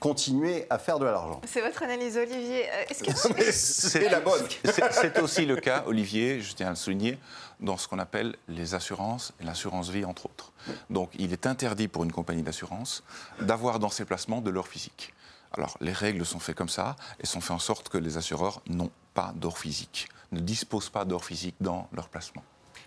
continuer 0.00 0.66
à 0.70 0.78
faire 0.78 0.98
de 0.98 1.04
l'argent. 1.04 1.40
C'est 1.46 1.60
votre 1.60 1.84
analyse, 1.84 2.16
Olivier. 2.16 2.64
Euh, 2.68 2.84
c'est 3.52 4.08
la 4.08 4.18
bonne. 4.18 4.42
C'est 4.90 5.20
aussi 5.20 5.46
le 5.46 5.54
cas, 5.56 5.84
Olivier, 5.86 6.40
je 6.40 6.52
tiens 6.54 6.66
à 6.66 6.70
le 6.70 6.76
souligner, 6.76 7.16
dans 7.60 7.76
ce 7.76 7.86
qu'on 7.86 8.00
appelle 8.00 8.34
les 8.48 8.74
assurances 8.74 9.32
et 9.40 9.44
l'assurance 9.44 9.90
vie, 9.90 10.04
entre 10.04 10.26
autres. 10.26 10.52
Donc, 10.90 11.10
il 11.16 11.32
est 11.32 11.46
interdit 11.46 11.86
pour 11.86 12.02
une 12.02 12.12
compagnie 12.12 12.42
d'assurance 12.42 13.04
d'avoir 13.40 13.78
dans 13.78 13.90
ses 13.90 14.04
placements 14.04 14.40
de 14.40 14.50
l'or 14.50 14.66
physique. 14.66 15.14
Alors, 15.52 15.76
les 15.80 15.92
règles 15.92 16.26
sont 16.26 16.40
faites 16.40 16.56
comme 16.56 16.68
ça 16.68 16.96
et 17.20 17.26
sont 17.26 17.40
faites 17.40 17.52
en 17.52 17.60
sorte 17.60 17.88
que 17.88 17.98
les 17.98 18.16
assureurs 18.16 18.60
n'ont 18.66 18.90
pas 19.12 19.32
d'or 19.36 19.58
physique, 19.58 20.08
ne 20.32 20.40
disposent 20.40 20.90
pas 20.90 21.04
d'or 21.04 21.24
physique 21.24 21.54
dans 21.60 21.88
leur 21.92 22.08
placement. 22.08 22.42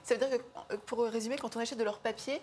Ça 0.07 0.15
veut 0.15 0.19
dire 0.19 0.37
que, 0.37 0.73
euh, 0.73 0.77
pour 0.85 0.99
résumer, 0.99 1.35
quand 1.35 1.55
on 1.57 1.59
achète 1.59 1.77
de 1.77 1.83
l'or 1.83 1.99
papier, 1.99 2.41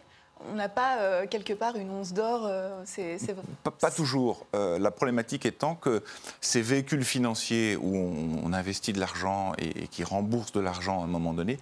on 0.50 0.54
n'a 0.54 0.68
pas 0.68 0.98
euh, 0.98 1.26
quelque 1.26 1.52
part 1.52 1.76
une 1.76 1.90
once 1.90 2.12
d'or 2.12 2.42
euh, 2.44 2.82
c'est, 2.84 3.18
Pas, 3.62 3.90
toujours. 3.90 4.46
Euh, 4.54 4.78
la 4.78 4.90
problématique 4.90 5.46
étant 5.46 5.74
que 5.74 6.02
ces 6.40 6.60
véhicules 6.60 7.04
financiers 7.04 7.76
où 7.76 7.96
on, 7.96 8.52
investit 8.52 8.92
de 8.92 9.00
l'argent 9.00 9.52
et, 9.58 9.88
qui 9.88 10.04
remboursent 10.04 10.52
de 10.52 10.60
l'argent 10.60 11.00
à 11.00 11.04
un 11.04 11.08
moment 11.08 11.32
donné 11.32 11.58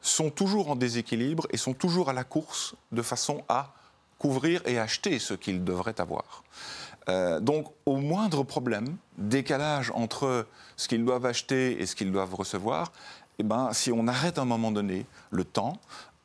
sont 0.00 0.30
toujours 0.30 0.70
en 0.70 0.76
déséquilibre 0.76 1.46
et 1.50 1.56
sont 1.56 1.74
toujours 1.74 2.08
à 2.08 2.12
la 2.12 2.24
course 2.24 2.74
de 2.92 3.02
façon 3.02 3.42
à 3.48 3.74
couvrir 4.18 4.62
et 4.66 4.78
acheter 4.78 5.18
ce 5.18 5.34
qu'ils 5.34 5.64
devraient 5.64 6.00
avoir. 6.00 6.42
donc, 7.40 7.66
au 7.84 7.96
moindre 7.96 8.42
problème, 8.44 8.96
décalage 9.18 9.90
entre 9.94 10.46
ce 10.76 10.88
qu'ils 10.88 11.04
doivent 11.04 11.26
acheter 11.26 11.82
et 11.82 11.86
ce 11.86 11.94
qu'ils 11.94 12.12
doivent 12.12 12.34
recevoir, 12.34 12.92
eh 13.40 13.42
ben, 13.42 13.72
si 13.72 13.90
on 13.90 14.06
arrête 14.06 14.38
à 14.38 14.42
un 14.42 14.46
moment 14.46 14.70
donné 14.70 15.06
le 15.30 15.44
temps, 15.44 15.78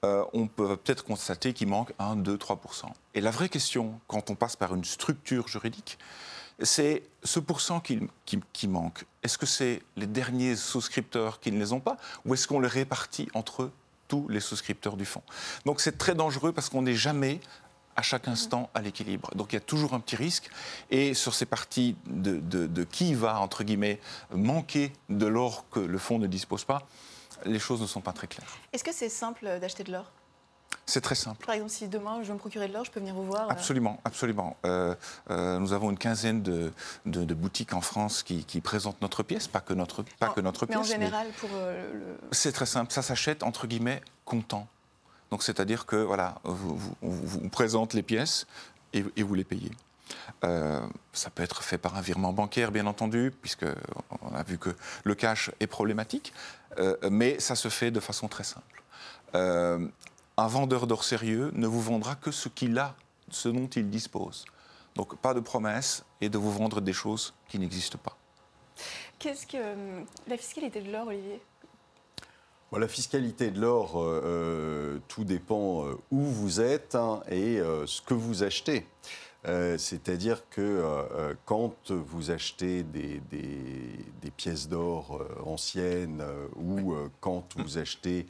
euh, 0.03 0.23
on 0.33 0.47
peut 0.47 0.75
peut-être 0.75 1.03
constater 1.03 1.53
qu'il 1.53 1.67
manque 1.67 1.93
1, 1.97 2.17
2, 2.17 2.35
3% 2.37 2.85
Et 3.13 3.21
la 3.21 3.31
vraie 3.31 3.49
question, 3.49 3.99
quand 4.07 4.29
on 4.29 4.35
passe 4.35 4.55
par 4.55 4.75
une 4.75 4.83
structure 4.83 5.47
juridique, 5.47 5.97
c'est 6.61 7.03
ce 7.23 7.39
pourcent 7.39 7.79
qui, 7.79 7.99
qui, 8.25 8.67
manque. 8.67 9.05
Est-ce 9.23 9.37
que 9.37 9.45
c'est 9.45 9.81
les 9.95 10.07
derniers 10.07 10.55
souscripteurs 10.55 11.39
qui 11.39 11.51
ne 11.51 11.59
les 11.59 11.73
ont 11.73 11.79
pas 11.79 11.97
ou 12.25 12.33
est-ce 12.33 12.47
qu'on 12.47 12.59
les 12.59 12.67
répartit 12.67 13.27
entre 13.33 13.71
tous 14.07 14.27
les 14.27 14.39
souscripteurs 14.39 14.95
du 14.95 15.05
fonds? 15.05 15.23
Donc 15.65 15.81
c'est 15.81 15.97
très 15.97 16.15
dangereux 16.15 16.53
parce 16.53 16.69
qu'on 16.69 16.83
n'est 16.83 16.95
jamais 16.95 17.39
à 17.95 18.01
chaque 18.01 18.27
instant 18.27 18.69
à 18.73 18.81
l'équilibre. 18.81 19.29
Donc 19.35 19.53
il 19.53 19.55
y 19.55 19.57
a 19.57 19.61
toujours 19.61 19.93
un 19.93 19.99
petit 19.99 20.15
risque. 20.15 20.49
Et 20.91 21.13
sur 21.13 21.33
ces 21.33 21.45
parties 21.45 21.95
de, 22.07 22.39
de, 22.39 22.67
de 22.67 22.83
qui 22.83 23.13
va, 23.13 23.39
entre 23.39 23.63
guillemets, 23.63 23.99
manquer 24.33 24.91
de 25.09 25.25
l'or 25.25 25.65
que 25.71 25.79
le 25.79 25.97
fonds 25.97 26.19
ne 26.19 26.27
dispose 26.27 26.63
pas, 26.65 26.83
les 27.45 27.59
choses 27.59 27.81
ne 27.81 27.87
sont 27.87 28.01
pas 28.01 28.13
très 28.13 28.27
claires. 28.27 28.47
Est-ce 28.73 28.83
que 28.83 28.93
c'est 28.93 29.09
simple 29.09 29.59
d'acheter 29.59 29.83
de 29.83 29.91
l'or? 29.91 30.11
C'est 30.87 31.01
très 31.01 31.15
simple. 31.15 31.43
Par 31.45 31.55
exemple, 31.55 31.71
si 31.71 31.87
demain 31.87 32.19
je 32.21 32.27
veux 32.27 32.33
me 32.33 32.39
procurer 32.39 32.67
de 32.67 32.73
l'or, 32.73 32.85
je 32.85 32.91
peux 32.91 32.99
venir 32.99 33.15
vous 33.15 33.25
voir 33.25 33.47
euh, 33.47 33.51
Absolument, 33.51 33.99
absolument. 34.05 34.55
Euh, 34.65 34.93
euh, 35.31 35.57
nous 35.57 35.73
avons 35.73 35.89
une 35.89 35.97
quinzaine 35.97 36.43
de, 36.43 36.71
de- 37.07 37.23
de 37.23 37.33
boutiques 37.33 37.73
en 37.73 37.81
France 37.81 38.21
qui, 38.21 38.43
qui 38.45 38.61
présentent 38.61 39.01
notre 39.01 39.23
pièce, 39.23 39.47
pas 39.47 39.61
que 39.61 39.73
notre, 39.73 40.03
pas 40.19 40.29
que 40.29 40.41
notre 40.41 40.65
Mais 40.65 40.75
pièce. 40.75 40.79
en 40.79 40.83
général, 40.83 41.27
pour 41.39 41.49
euh, 41.53 41.91
le. 41.93 42.17
C'est 42.31 42.51
très 42.51 42.67
simple, 42.67 42.91
ça 42.93 43.01
s'achète 43.01 43.41
entre 43.41 43.65
guillemets 43.67 44.01
comptant. 44.25 44.67
C'est-à-dire 45.43 45.85
que 45.85 45.95
voilà, 45.95 46.35
vous, 46.43 46.77
vous- 47.01 47.49
présente 47.49 47.93
les 47.93 48.03
pièces 48.03 48.47
et, 48.93 49.23
vous 49.23 49.33
les 49.33 49.43
payez. 49.43 49.71
Euh, 50.43 50.85
ça 51.13 51.29
peut 51.29 51.43
être 51.43 51.63
fait 51.63 51.77
par 51.77 51.95
un 51.95 52.01
virement 52.01 52.31
bancaire, 52.33 52.71
bien 52.71 52.85
entendu, 52.87 53.31
puisque 53.41 53.65
on 54.21 54.35
a 54.35 54.43
vu 54.43 54.57
que 54.57 54.75
le 55.03 55.15
cash 55.15 55.51
est 55.59 55.67
problématique, 55.67 56.33
euh, 56.77 56.95
mais 57.09 57.39
ça 57.39 57.55
se 57.55 57.67
fait 57.69 57.91
de 57.91 57.99
façon 57.99 58.27
très 58.27 58.43
simple. 58.43 58.83
Euh, 59.33 59.87
un 60.37 60.47
vendeur 60.47 60.87
d'or 60.87 61.03
sérieux 61.03 61.51
ne 61.53 61.67
vous 61.67 61.81
vendra 61.81 62.15
que 62.15 62.31
ce 62.31 62.49
qu'il 62.49 62.77
a, 62.77 62.95
ce 63.29 63.49
dont 63.49 63.67
il 63.67 63.89
dispose. 63.89 64.45
Donc 64.95 65.17
pas 65.17 65.33
de 65.33 65.39
promesse 65.39 66.03
et 66.21 66.29
de 66.29 66.37
vous 66.37 66.51
vendre 66.51 66.79
des 66.81 66.93
choses 66.93 67.33
qui 67.49 67.59
n'existent 67.59 67.99
pas. 68.01 68.17
Qu'est-ce 69.19 69.47
que. 69.47 69.57
La 70.27 70.37
fiscalité 70.37 70.81
de 70.81 70.91
l'or, 70.91 71.07
Olivier? 71.07 71.41
Bon, 72.75 72.81
la 72.81 72.89
fiscalité 72.89 73.51
de 73.51 73.61
l'or, 73.61 74.01
euh, 74.03 74.21
euh, 74.25 74.97
tout 75.07 75.23
dépend 75.23 75.85
euh, 75.85 75.93
où 76.11 76.19
vous 76.19 76.59
êtes 76.59 76.95
hein, 76.95 77.21
et 77.29 77.57
euh, 77.57 77.87
ce 77.87 78.01
que 78.01 78.13
vous 78.13 78.43
achetez. 78.43 78.85
Euh, 79.47 79.77
C'est-à-dire 79.77 80.43
que 80.49 80.83
quand 81.45 81.89
vous 81.89 82.31
achetez 82.31 82.83
des, 82.83 83.21
des- 83.31 84.03
des 84.21 84.29
pièces 84.31 84.67
d'or 84.67 85.21
anciennes 85.45 86.21
ou 86.57 86.93
quand 87.21 87.45
vous 87.55 87.77
achetez 87.77 88.25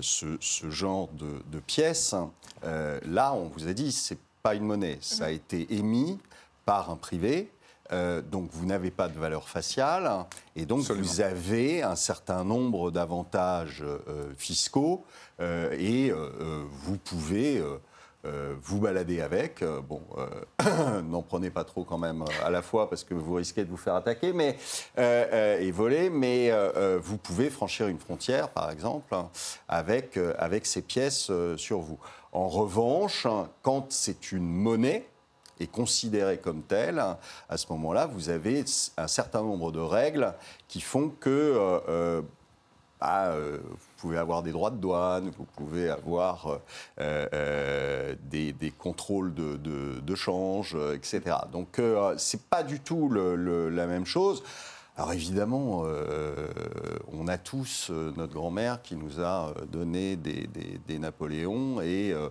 ce, 0.00 0.36
ce 0.38 0.70
genre 0.70 1.08
de, 1.08 1.42
de 1.50 1.58
pièces, 1.58 2.14
euh, 2.62 3.00
là, 3.04 3.34
on 3.34 3.48
vous 3.48 3.66
a 3.66 3.72
dit, 3.72 3.90
c'est 3.90 4.18
pas 4.44 4.54
une 4.54 4.66
monnaie. 4.66 4.98
Ça 5.00 5.24
a 5.24 5.30
été 5.30 5.66
émis 5.74 6.20
par 6.64 6.90
un 6.90 6.96
privé. 6.96 7.50
Euh, 7.92 8.22
donc 8.22 8.48
vous 8.52 8.66
n'avez 8.66 8.90
pas 8.90 9.08
de 9.08 9.18
valeur 9.18 9.48
faciale 9.48 10.10
et 10.56 10.64
donc 10.64 10.80
Absolument. 10.80 11.06
vous 11.06 11.20
avez 11.20 11.82
un 11.82 11.96
certain 11.96 12.42
nombre 12.42 12.90
d'avantages 12.90 13.82
euh, 13.82 14.32
fiscaux 14.38 15.04
euh, 15.40 15.70
et 15.78 16.10
vous 16.10 16.96
pouvez 16.96 17.62
vous 18.62 18.80
balader 18.80 19.20
avec. 19.20 19.62
Bon, 19.86 20.00
n'en 21.04 21.20
prenez 21.20 21.50
pas 21.50 21.64
trop 21.64 21.84
quand 21.84 21.98
même 21.98 22.24
à 22.42 22.48
la 22.48 22.62
fois 22.62 22.88
parce 22.88 23.04
que 23.04 23.12
vous 23.12 23.34
risquez 23.34 23.64
de 23.64 23.70
vous 23.70 23.76
faire 23.76 23.96
attaquer 23.96 24.32
mais, 24.32 24.56
et 24.96 25.70
voler, 25.70 26.08
mais 26.08 26.50
vous 27.02 27.18
pouvez 27.18 27.50
franchir 27.50 27.88
une 27.88 27.98
frontière, 27.98 28.48
par 28.48 28.70
exemple, 28.70 29.14
avec, 29.68 30.18
avec 30.38 30.64
ces 30.64 30.80
pièces 30.80 31.30
sur 31.56 31.80
vous. 31.80 31.98
En 32.32 32.48
revanche, 32.48 33.26
quand 33.62 33.92
c'est 33.92 34.32
une 34.32 34.48
monnaie, 34.48 35.06
est 35.60 35.70
considérée 35.70 36.38
comme 36.38 36.62
telle, 36.62 36.98
à 37.48 37.56
ce 37.56 37.66
moment-là, 37.70 38.06
vous 38.06 38.28
avez 38.28 38.64
un 38.96 39.08
certain 39.08 39.42
nombre 39.42 39.72
de 39.72 39.80
règles 39.80 40.34
qui 40.68 40.80
font 40.80 41.10
que 41.20 41.30
euh, 41.30 41.80
euh, 41.88 42.22
bah, 43.00 43.26
euh, 43.26 43.58
vous 43.62 43.76
pouvez 43.98 44.18
avoir 44.18 44.42
des 44.42 44.52
droits 44.52 44.70
de 44.70 44.76
douane, 44.76 45.30
vous 45.36 45.46
pouvez 45.56 45.90
avoir 45.90 46.60
des, 46.98 48.72
contrôles 48.78 49.34
de, 49.34 50.14
change, 50.14 50.76
etc. 50.94 51.36
Donc, 51.52 51.80
c'est 52.16 52.42
pas 52.42 52.62
du 52.62 52.80
tout 52.80 53.10
la 53.10 53.86
même 53.86 54.06
chose. 54.06 54.42
Alors 54.96 55.12
évidemment, 55.12 55.82
euh, 55.86 56.46
a 57.34 57.38
tous 57.38 57.88
euh, 57.90 58.12
notre 58.16 58.32
grand-mère 58.32 58.80
qui 58.80 58.94
nous 58.94 59.20
a 59.20 59.48
euh, 59.48 59.64
donné 59.66 60.16
des, 60.16 60.98
Napoléons 60.98 61.80
et 61.80 62.12
euh, 62.12 62.30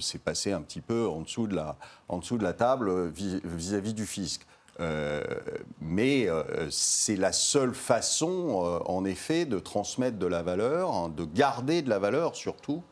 c'est 0.00 0.22
passé 0.22 0.52
un 0.52 0.60
petit 0.60 0.82
peu 0.82 1.08
en 1.08 1.22
dessous 1.22 1.46
de 1.46 1.56
la, 1.56 1.76
en 2.08 2.18
dessous 2.18 2.36
de 2.36 2.42
la 2.42 2.52
table 2.52 3.08
vis- 3.08 3.40
vis-à-vis 3.42 3.94
du 3.94 4.06
fisc. 4.06 4.46
Mais 5.80 6.28
c'est 6.70 7.14
la 7.14 7.30
seule 7.30 7.74
façon, 7.74 8.80
en 8.86 9.04
effet, 9.04 9.44
de 9.44 9.60
transmettre 9.60 10.18
de 10.18 10.26
la 10.26 10.42
valeur, 10.42 10.92
hein, 10.92 11.08
de 11.08 11.24
garder 11.24 11.82
de 11.82 11.88
la 11.88 12.00
valeur 12.00 12.34
surtout 12.34 12.82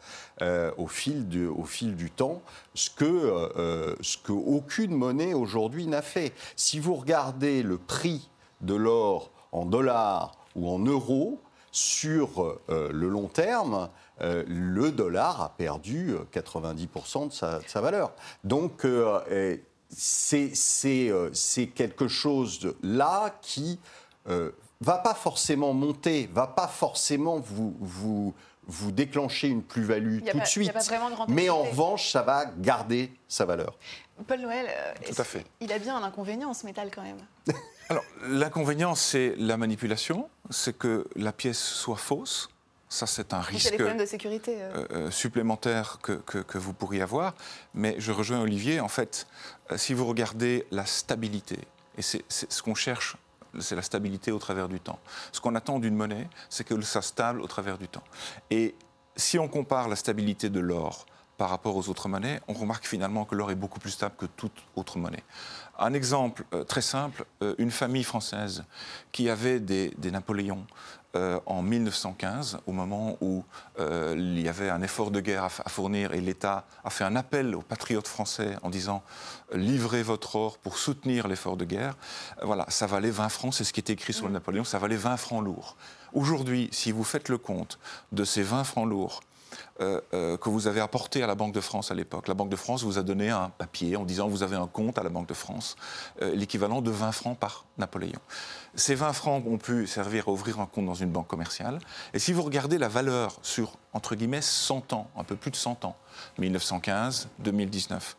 au, 0.40 0.86
fil 0.86 1.26
du, 1.26 1.46
au 1.46 1.64
fil 1.64 1.96
du 1.96 2.10
temps, 2.10 2.42
ce 2.74 2.90
que, 2.90 3.96
ce 4.02 4.18
que 4.18 4.30
aucune 4.32 4.94
monnaie 4.94 5.34
aujourd'hui 5.34 5.88
n'a 5.88 6.02
fait. 6.02 6.32
Si 6.54 6.78
vous 6.78 6.94
regardez 6.94 7.64
le 7.64 7.76
prix 7.76 8.30
de 8.60 8.74
l'or 8.74 9.32
en 9.50 9.64
dollars 9.64 10.36
ou 10.54 10.70
en 10.70 10.78
euros, 10.78 11.40
sur 11.72 12.42
euh, 12.68 12.90
le 12.92 13.08
long 13.08 13.28
terme, 13.28 13.88
euh, 14.22 14.44
le 14.48 14.90
dollar 14.92 15.40
a 15.40 15.48
perdu 15.56 16.10
euh, 16.14 16.24
90% 16.32 17.28
de 17.28 17.32
sa, 17.32 17.58
de 17.60 17.68
sa 17.68 17.80
valeur. 17.80 18.12
Donc, 18.44 18.84
euh, 18.84 19.20
euh, 19.30 19.56
c'est 19.88 20.54
c'est, 20.54 21.08
euh, 21.10 21.30
c'est 21.32 21.66
quelque 21.66 22.08
chose 22.08 22.60
de- 22.60 22.76
là 22.82 23.34
qui 23.42 23.78
euh, 24.28 24.50
va 24.80 24.98
pas 24.98 25.14
forcément 25.14 25.72
monter, 25.72 26.28
va 26.32 26.46
pas 26.46 26.68
forcément 26.68 27.38
vous, 27.40 27.74
vous, 27.80 28.34
vous 28.66 28.92
déclencher 28.92 29.48
une 29.48 29.62
plus-value 29.62 30.18
tout 30.20 30.36
pas- 30.38 30.44
de 30.44 30.46
suite. 30.46 30.72
de 30.72 31.32
mais 31.32 31.48
en 31.50 31.62
revanche, 31.62 32.10
ça 32.10 32.22
va 32.22 32.44
garder 32.46 33.12
sa 33.28 33.44
valeur. 33.46 33.76
Paul 34.26 34.40
Noël, 34.40 34.66
euh, 34.68 34.92
Tout 35.12 35.20
à 35.20 35.24
fait. 35.24 35.44
il 35.60 35.72
a 35.72 35.78
bien 35.78 35.96
un 35.96 36.02
inconvénient, 36.02 36.52
ce 36.52 36.66
métal, 36.66 36.90
quand 36.94 37.02
même. 37.02 37.18
Alors, 37.90 38.04
l'inconvénient, 38.28 38.94
c'est 38.94 39.34
la 39.36 39.56
manipulation, 39.56 40.30
c'est 40.48 40.76
que 40.78 41.06
la 41.16 41.32
pièce 41.32 41.58
soit 41.62 41.96
fausse. 41.96 42.48
Ça, 42.88 43.06
c'est 43.06 43.34
un 43.34 43.40
risque 43.40 43.76
de 43.76 44.06
sécurité. 44.06 44.62
euh. 44.62 44.70
euh, 44.74 44.86
euh, 44.92 45.10
supplémentaire 45.10 45.98
que, 46.02 46.12
que- 46.12 46.38
que 46.38 46.56
vous 46.58 46.72
pourriez 46.72 47.02
avoir. 47.02 47.34
Mais 47.74 47.96
je 47.98 48.10
rejoins 48.12 48.40
Olivier, 48.40 48.80
en 48.80 48.88
fait, 48.88 49.26
si 49.76 49.92
vous 49.94 50.06
regardez 50.06 50.66
la 50.70 50.86
stabilité, 50.86 51.58
et 51.98 52.02
c'est 52.02 52.24
ce 52.28 52.62
qu'on 52.62 52.74
cherche, 52.74 53.16
c'est 53.58 53.74
la 53.76 53.82
stabilité 53.82 54.30
au 54.32 54.38
travers 54.38 54.68
du 54.68 54.78
temps. 54.80 54.98
Ce 55.32 55.40
qu'on 55.40 55.54
attend 55.56 55.78
d'une 55.80 55.94
monnaie, 55.96 56.28
c'est 56.48 56.62
que 56.64 56.80
ça 56.82 57.02
stable 57.02 57.40
au 57.42 57.46
travers 57.48 57.76
du 57.78 57.88
temps. 57.88 58.04
Et 58.50 58.74
si 59.16 59.38
on 59.38 59.48
compare 59.48 59.88
la 59.88 59.96
stabilité 59.96 60.48
de 60.48 60.60
l'or 60.60 61.06
par 61.40 61.48
rapport 61.48 61.74
aux 61.74 61.88
autres 61.88 62.06
monnaies, 62.06 62.38
on 62.48 62.52
remarque 62.52 62.86
finalement 62.86 63.24
que 63.24 63.34
l'or 63.34 63.50
est 63.50 63.54
beaucoup 63.54 63.80
plus 63.80 63.92
stable 63.92 64.14
que 64.18 64.26
toute 64.26 64.52
autre 64.76 64.98
monnaie. 64.98 65.24
Un 65.78 65.94
exemple 65.94 66.44
euh, 66.52 66.64
très 66.64 66.82
simple, 66.82 67.24
euh, 67.42 67.54
une 67.56 67.70
famille 67.70 68.04
française 68.04 68.64
qui 69.10 69.30
avait 69.30 69.58
des, 69.58 69.94
des 69.96 70.10
Napoléons 70.10 70.66
euh, 71.16 71.40
en 71.46 71.62
1915, 71.62 72.58
au 72.66 72.72
moment 72.72 73.16
où 73.22 73.42
il 73.78 74.38
y 74.38 74.50
avait 74.50 74.68
un 74.68 74.82
effort 74.82 75.10
de 75.10 75.20
guerre 75.20 75.44
à, 75.44 75.46
à 75.46 75.70
fournir 75.70 76.12
et 76.12 76.20
l'État 76.20 76.66
a 76.84 76.90
fait 76.90 77.04
un 77.04 77.16
appel 77.16 77.54
aux 77.54 77.62
patriotes 77.62 78.06
français 78.06 78.56
en 78.60 78.68
disant 78.68 79.02
livrez 79.54 80.02
votre 80.02 80.36
or 80.36 80.58
pour 80.58 80.76
soutenir 80.76 81.26
l'effort 81.26 81.56
de 81.56 81.64
guerre. 81.64 81.96
Voilà, 82.42 82.66
ça 82.68 82.86
valait 82.86 83.10
20 83.10 83.30
francs, 83.30 83.54
c'est 83.54 83.64
ce 83.64 83.72
qui 83.72 83.80
était 83.80 83.94
écrit 83.94 84.12
sur 84.12 84.26
le 84.26 84.34
Napoléon, 84.34 84.64
ça 84.64 84.78
valait 84.78 84.96
20 84.96 85.16
francs 85.16 85.42
lourds. 85.42 85.78
Aujourd'hui, 86.12 86.68
si 86.70 86.92
vous 86.92 87.04
faites 87.04 87.30
le 87.30 87.38
compte 87.38 87.78
de 88.12 88.24
ces 88.24 88.42
20 88.42 88.64
francs 88.64 88.86
lourds 88.86 89.22
euh, 89.80 90.00
euh, 90.12 90.36
que 90.36 90.48
vous 90.48 90.66
avez 90.66 90.80
apporté 90.80 91.22
à 91.22 91.26
la 91.26 91.34
Banque 91.34 91.54
de 91.54 91.60
France 91.60 91.90
à 91.90 91.94
l'époque. 91.94 92.28
La 92.28 92.34
Banque 92.34 92.50
de 92.50 92.56
France 92.56 92.82
vous 92.82 92.98
a 92.98 93.02
donné 93.02 93.30
un 93.30 93.50
papier 93.50 93.96
en 93.96 94.04
disant 94.04 94.28
vous 94.28 94.42
avez 94.42 94.56
un 94.56 94.66
compte 94.66 94.98
à 94.98 95.02
la 95.02 95.08
Banque 95.08 95.28
de 95.28 95.34
France, 95.34 95.76
euh, 96.22 96.34
l'équivalent 96.34 96.82
de 96.82 96.90
20 96.90 97.12
francs 97.12 97.38
par 97.38 97.64
Napoléon. 97.78 98.20
Ces 98.74 98.94
20 98.94 99.12
francs 99.12 99.44
ont 99.46 99.58
pu 99.58 99.86
servir 99.86 100.28
à 100.28 100.32
ouvrir 100.32 100.60
un 100.60 100.66
compte 100.66 100.86
dans 100.86 100.94
une 100.94 101.10
banque 101.10 101.28
commerciale. 101.28 101.78
Et 102.14 102.18
si 102.18 102.32
vous 102.32 102.42
regardez 102.42 102.78
la 102.78 102.88
valeur 102.88 103.38
sur, 103.42 103.72
entre 103.92 104.14
guillemets, 104.14 104.42
100 104.42 104.92
ans, 104.92 105.10
un 105.16 105.24
peu 105.24 105.36
plus 105.36 105.50
de 105.50 105.56
100 105.56 105.84
ans, 105.84 105.96
1915, 106.38 107.28
2019, 107.38 108.16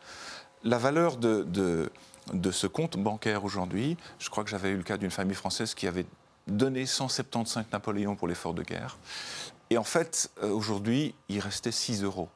la 0.64 0.78
valeur 0.78 1.16
de, 1.16 1.42
de, 1.42 1.90
de 2.32 2.50
ce 2.50 2.66
compte 2.66 2.96
bancaire 2.96 3.44
aujourd'hui, 3.44 3.96
je 4.18 4.30
crois 4.30 4.44
que 4.44 4.50
j'avais 4.50 4.70
eu 4.70 4.76
le 4.76 4.82
cas 4.82 4.96
d'une 4.96 5.10
famille 5.10 5.34
française 5.34 5.74
qui 5.74 5.86
avait 5.86 6.06
donné 6.46 6.86
175 6.86 7.66
Napoléons 7.72 8.16
pour 8.16 8.28
l'effort 8.28 8.54
de 8.54 8.62
guerre. 8.62 8.98
Et 9.72 9.78
en 9.78 9.84
fait, 9.84 10.30
euh, 10.42 10.50
aujourd'hui, 10.50 11.14
il 11.30 11.40
restait 11.40 11.72
6 11.72 12.02
euros. 12.04 12.28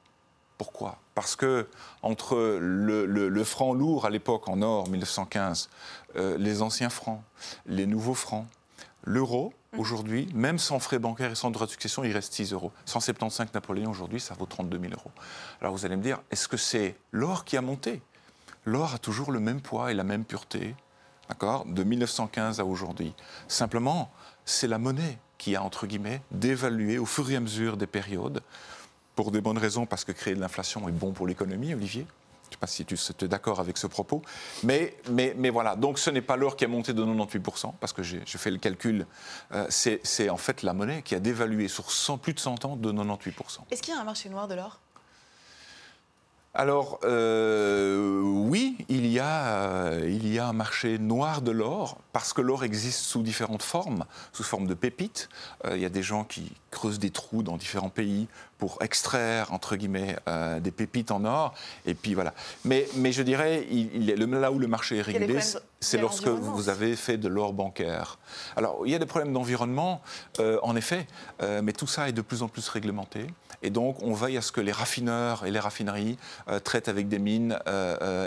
Pourquoi? 0.56 0.96
Parce 1.14 1.36
que 1.36 1.68
entre 2.00 2.34
le, 2.58 3.04
le- 3.04 3.28
le 3.28 3.44
franc 3.44 3.74
lourd 3.74 4.06
à 4.06 4.10
l'époque 4.10 4.48
en 4.48 4.62
or, 4.62 4.88
1915, 4.88 5.68
euh, 6.16 6.38
les 6.38 6.62
anciens 6.62 6.88
francs, 6.88 7.20
les 7.66 7.84
nouveaux 7.84 8.14
francs, 8.14 8.46
l'euro, 9.04 9.52
aujourd'hui, 9.76 10.30
même 10.32 10.58
sans 10.58 10.78
frais 10.78 10.98
bancaires 10.98 11.30
et 11.32 11.34
sans 11.34 11.50
droit 11.50 11.66
de 11.66 11.70
succession, 11.72 12.04
il 12.04 12.12
reste 12.12 12.32
6 12.32 12.54
euros. 12.54 12.72
175 12.86 13.48
Napoléons 13.52 13.90
aujourd'hui, 13.90 14.18
ça 14.18 14.32
vaut 14.32 14.46
32 14.46 14.78
000 14.80 14.92
euros. 14.94 15.10
Alors 15.60 15.74
vous 15.74 15.84
allez 15.84 15.96
me 15.96 16.02
dire, 16.02 16.22
est-ce 16.30 16.48
que 16.48 16.56
c'est 16.56 16.96
l'or 17.12 17.44
qui 17.44 17.58
a 17.58 17.60
monté? 17.60 18.00
L'or 18.64 18.94
a 18.94 18.98
toujours 18.98 19.30
le 19.30 19.40
même 19.40 19.60
poids 19.60 19.90
et 19.90 19.94
la 19.94 20.04
même 20.04 20.24
pureté 20.24 20.74
d'accord, 21.28 21.66
de 21.66 21.82
1915 21.84 22.60
à 22.60 22.64
aujourd'hui. 22.64 23.12
Simplement, 23.46 24.10
c'est 24.46 24.68
la 24.68 24.78
monnaie 24.78 25.18
qui 25.38 25.56
a, 25.56 25.62
entre 25.62 25.86
guillemets, 25.86 26.22
dévalué 26.30 26.98
au 26.98 27.06
fur 27.06 27.30
et 27.30 27.36
à 27.36 27.40
mesure 27.40 27.76
des 27.76 27.86
périodes, 27.86 28.42
pour 29.14 29.30
des 29.30 29.40
bonnes 29.40 29.58
raisons, 29.58 29.86
parce 29.86 30.04
que 30.04 30.12
créer 30.12 30.34
de 30.34 30.40
l'inflation 30.40 30.88
est 30.88 30.92
bon 30.92 31.12
pour 31.12 31.26
l'économie, 31.26 31.74
Olivier. 31.74 32.06
Je 32.44 32.50
ne 32.50 32.52
sais 32.52 32.58
pas 32.60 32.66
si 32.68 32.84
tu 32.84 33.24
es 33.24 33.28
d'accord 33.28 33.58
avec 33.58 33.76
ce 33.76 33.88
propos. 33.88 34.22
Mais, 34.62 34.96
mais, 35.10 35.34
mais 35.36 35.50
voilà, 35.50 35.74
donc 35.74 35.98
ce 35.98 36.10
n'est 36.10 36.22
pas 36.22 36.36
l'or 36.36 36.54
qui 36.56 36.64
a 36.64 36.68
monté 36.68 36.92
de 36.92 37.02
98%, 37.04 37.72
parce 37.80 37.92
que 37.92 38.02
j'ai 38.02 38.20
fait 38.24 38.50
le 38.50 38.58
calcul. 38.58 39.06
Euh, 39.52 39.66
c'est 39.68 40.30
en 40.30 40.36
fait 40.36 40.62
la 40.62 40.72
monnaie 40.72 41.02
qui 41.02 41.14
a 41.16 41.20
dévalué 41.20 41.66
sur 41.66 41.90
100, 41.90 42.18
plus 42.18 42.34
de 42.34 42.40
100 42.40 42.64
ans 42.64 42.76
de 42.76 42.92
98%. 42.92 43.32
Est-ce 43.70 43.82
qu'il 43.82 43.94
y 43.94 43.96
a 43.96 44.00
un 44.00 44.04
marché 44.04 44.28
noir 44.28 44.46
de 44.46 44.54
l'or? 44.54 44.80
Alors 46.58 47.00
euh, 47.04 48.22
oui, 48.22 48.78
il 48.88 49.06
y, 49.06 49.20
a, 49.20 49.88
euh, 49.88 50.08
il 50.08 50.26
y 50.32 50.38
a 50.38 50.48
un 50.48 50.54
marché 50.54 50.98
noir 50.98 51.42
de 51.42 51.50
l'or 51.50 51.98
parce 52.14 52.32
que 52.32 52.40
l'or 52.40 52.64
existe 52.64 53.00
sous 53.00 53.22
différentes 53.22 53.62
formes, 53.62 54.06
sous 54.32 54.42
forme 54.42 54.66
de 54.66 54.72
pépites. 54.72 55.28
il 55.70 55.78
y 55.78 55.84
a 55.84 55.90
des 55.90 56.02
gens 56.02 56.24
qui 56.24 56.52
creusent 56.70 56.98
des 56.98 57.10
trous 57.10 57.42
dans 57.42 57.58
différents 57.58 57.90
pays 57.90 58.26
pour 58.58 58.78
extraire, 58.80 59.52
entre 59.52 59.76
guillemets, 59.76 60.16
euh, 60.28 60.60
des 60.60 60.70
pépites 60.70 61.10
en 61.10 61.24
or. 61.24 61.54
Et 61.84 61.94
puis 61.94 62.14
voilà. 62.14 62.32
Mais, 62.64 62.88
mais 62.96 63.12
je 63.12 63.22
dirais, 63.22 63.66
il, 63.70 64.10
est, 64.10 64.16
là 64.16 64.50
où 64.50 64.58
le 64.58 64.66
marché 64.66 64.98
est 64.98 65.02
régulé, 65.02 65.38
c'est 65.80 65.98
lorsque 65.98 66.28
vous 66.28 66.68
avez 66.68 66.96
fait 66.96 67.18
de 67.18 67.28
l'or 67.28 67.52
bancaire. 67.52 68.18
Alors, 68.56 68.82
il 68.86 68.92
y 68.92 68.94
a 68.94 68.98
des 68.98 69.06
problèmes 69.06 69.32
d'environnement, 69.32 70.00
euh, 70.40 70.58
en 70.62 70.74
effet, 70.74 71.06
euh, 71.42 71.60
mais 71.62 71.72
tout 71.72 71.86
ça 71.86 72.08
est 72.08 72.12
de 72.12 72.22
plus 72.22 72.42
en 72.42 72.48
plus 72.48 72.68
réglementé. 72.68 73.26
Et 73.62 73.70
donc, 73.70 74.02
on 74.02 74.12
veille 74.12 74.36
à 74.36 74.42
ce 74.42 74.52
que 74.52 74.60
les 74.60 74.72
raffineurs 74.72 75.46
et 75.46 75.50
les 75.50 75.58
raffineries 75.58 76.18
traitent 76.62 76.88
avec 76.88 77.08
des 77.08 77.18
mines 77.18 77.58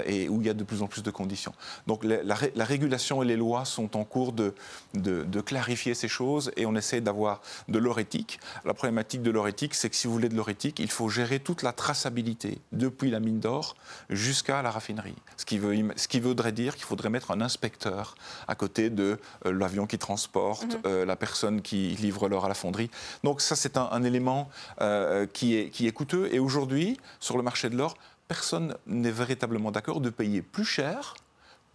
et 0.06 0.28
où 0.28 0.42
il 0.42 0.48
y 0.48 0.50
a 0.50 0.56
de 0.56 0.64
plus 0.64 0.82
en 0.82 0.88
plus 0.88 1.04
de 1.04 1.12
conditions. 1.12 1.54
Donc, 1.86 2.04
la, 2.04 2.66
régulation 2.66 3.22
et 3.22 3.26
les 3.26 3.36
lois 3.36 3.64
sont 3.64 3.96
en 3.96 4.04
cours 4.04 4.32
de, 4.32 4.56
de, 4.96 5.24
de 5.24 5.42
clarifier 5.42 5.94
ces 5.94 6.08
choses 6.08 6.52
et 6.58 6.66
on 6.66 6.76
essaie 6.76 7.00
d'avoir 7.00 7.42
de 7.68 7.78
l'or 7.78 8.00
éthique. 8.00 8.40
La 8.66 8.74
problématique 8.74 9.22
de 9.22 9.30
l'or 9.30 9.48
éthique, 9.48 9.76
c'est 9.76 9.90
que 9.90 9.96
si 9.96 10.08
vous 10.08 10.19
de 10.28 10.36
l'or 10.36 10.50
éthique, 10.50 10.80
il 10.80 10.92
faut 10.92 11.08
gérer 11.08 11.40
toute 11.40 11.64
la 11.64 11.72
traçabilité 11.72 12.60
depuis 12.72 13.10
la 13.12 13.20
mine 13.20 13.40
d'or 13.40 13.76
jusqu'à 14.10 14.62
la 14.62 14.72
raffinerie. 14.72 15.16
Ce 15.38 15.46
qui, 15.46 15.58
veut, 15.58 15.76
ce 15.96 16.08
qui 16.08 16.20
voudrait 16.20 16.52
dire 16.52 16.76
qu'il 16.76 16.86
faudrait 16.86 17.10
mettre 17.10 17.32
un 17.32 17.42
inspecteur 17.42 18.16
à 18.48 18.56
côté 18.56 18.90
de 18.90 19.20
euh, 19.46 19.52
l'avion 19.52 19.88
qui 19.88 19.98
transporte, 19.98 20.74
mhm. 20.74 20.82
euh, 20.86 21.06
la 21.06 21.16
personne 21.16 21.62
qui 21.62 21.96
livre 21.96 22.28
l'or 22.28 22.46
à 22.46 22.50
la 22.50 22.54
fonderie. 22.56 22.90
Donc 23.24 23.40
ça, 23.40 23.56
c'est 23.56 23.78
un, 23.78 24.04
élément 24.04 24.50
euh, 24.82 25.28
qui, 25.28 25.56
est, 25.56 25.70
qui 25.70 25.88
est 25.88 25.92
coûteux. 25.92 26.30
Et 26.34 26.40
aujourd'hui, 26.40 26.98
sur 27.20 27.38
le 27.38 27.44
marché 27.44 27.70
de 27.70 27.78
l'or, 27.78 27.96
personne 28.28 28.76
n'est 28.88 29.12
véritablement 29.12 29.72
d'accord 29.72 30.02
de 30.02 30.10
payer 30.10 30.42
plus 30.42 30.66
cher 30.66 31.16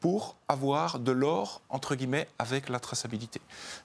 pour 0.04 0.36
avoir 0.48 0.98
de 0.98 1.12
l'or, 1.12 1.62
entre 1.70 1.94
guillemets, 1.94 2.28
avec 2.38 2.68
la 2.68 2.78
traçabilité. 2.78 3.40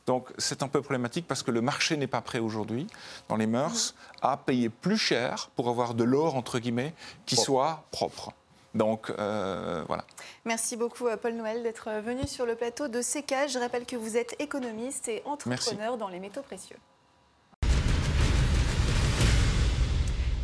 Donc 0.05 0.27
c'est 0.37 0.63
un 0.63 0.67
peu 0.67 0.81
problématique 0.81 1.25
parce 1.25 1.43
que 1.43 1.51
le 1.51 1.61
marché 1.61 1.95
n'est 1.95 2.07
pas 2.07 2.19
prêt 2.19 2.39
aujourd'hui, 2.39 2.87
dans 3.29 3.37
les 3.37 3.47
mœurs, 3.47 3.95
à 4.21 4.35
payer 4.35 4.67
plus 4.67 4.97
cher 4.97 5.49
pour 5.55 5.69
avoir 5.69 5.93
de 5.93 6.03
l'or, 6.03 6.35
entre 6.35 6.59
guillemets, 6.59 6.93
qui 7.25 7.37
soit 7.37 7.85
propre. 7.91 8.33
Donc 8.75 9.13
euh, 9.17 9.85
voilà. 9.87 10.03
Merci 10.43 10.75
beaucoup 10.75 11.07
euh, 11.07 11.15
Paul 11.15 11.35
Noël 11.35 11.63
d'être 11.63 11.89
venu 12.01 12.27
sur 12.27 12.45
le 12.45 12.55
plateau 12.55 12.89
de 12.89 12.99
CK. 12.99 13.47
Je 13.47 13.57
rappelle 13.57 13.85
que 13.85 13.95
vous 13.95 14.17
êtes 14.17 14.35
économiste 14.39 15.07
et 15.07 15.23
entrepreneur 15.23 15.95
dans 15.95 16.09
les 16.09 16.19
métaux 16.19 16.41
précieux. 16.41 16.75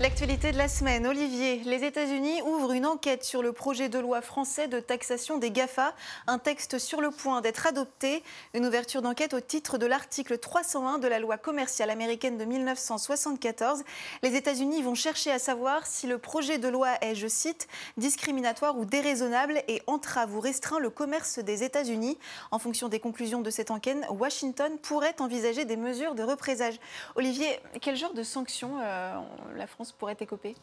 L'actualité 0.01 0.51
de 0.51 0.57
la 0.57 0.67
semaine, 0.67 1.07
Olivier, 1.07 1.61
les 1.63 1.85
États-Unis 1.85 2.41
ouvrent 2.41 2.73
une 2.73 2.85
enquête 2.85 3.23
sur 3.23 3.41
le 3.41 3.53
projet 3.53 3.87
de 3.87 3.97
loi 3.97 4.21
français 4.21 4.67
de 4.67 4.81
taxation 4.81 5.37
des 5.37 5.51
GAFA, 5.51 5.95
un 6.27 6.37
texte 6.37 6.79
sur 6.79 6.99
le 6.99 7.11
point 7.11 7.39
d'être 7.39 7.65
adopté, 7.65 8.21
une 8.53 8.65
ouverture 8.65 9.01
d'enquête 9.01 9.33
au 9.33 9.39
titre 9.39 9.77
de 9.77 9.85
l'article 9.85 10.37
301 10.37 10.97
de 10.97 11.07
la 11.07 11.19
loi 11.19 11.37
commerciale 11.37 11.89
américaine 11.89 12.37
de 12.37 12.43
1974. 12.43 13.83
Les 14.21 14.35
États-Unis 14.35 14.81
vont 14.81 14.95
chercher 14.95 15.31
à 15.31 15.39
savoir 15.39 15.87
si 15.87 16.07
le 16.07 16.17
projet 16.17 16.57
de 16.57 16.67
loi 16.67 16.89
est, 16.99 17.15
je 17.15 17.29
cite, 17.29 17.69
discriminatoire 17.95 18.77
ou 18.77 18.83
déraisonnable 18.83 19.63
et 19.69 19.81
entrave 19.87 20.35
ou 20.35 20.41
restreint 20.41 20.79
le 20.79 20.89
commerce 20.89 21.39
des 21.39 21.63
États-Unis. 21.63 22.17
En 22.51 22.59
fonction 22.59 22.89
des 22.89 22.99
conclusions 22.99 23.39
de 23.39 23.49
cette 23.49 23.71
enquête, 23.71 23.99
Washington 24.09 24.77
pourrait 24.77 25.15
envisager 25.21 25.63
des 25.63 25.77
mesures 25.77 26.15
de 26.15 26.23
représailles. 26.23 26.81
Olivier, 27.15 27.61
quel 27.79 27.95
genre 27.95 28.13
de 28.13 28.23
sanctions 28.23 28.77
euh, 28.83 29.15
la 29.55 29.67
France 29.67 29.84
pourrait 29.93 30.17
écoper 30.19 30.55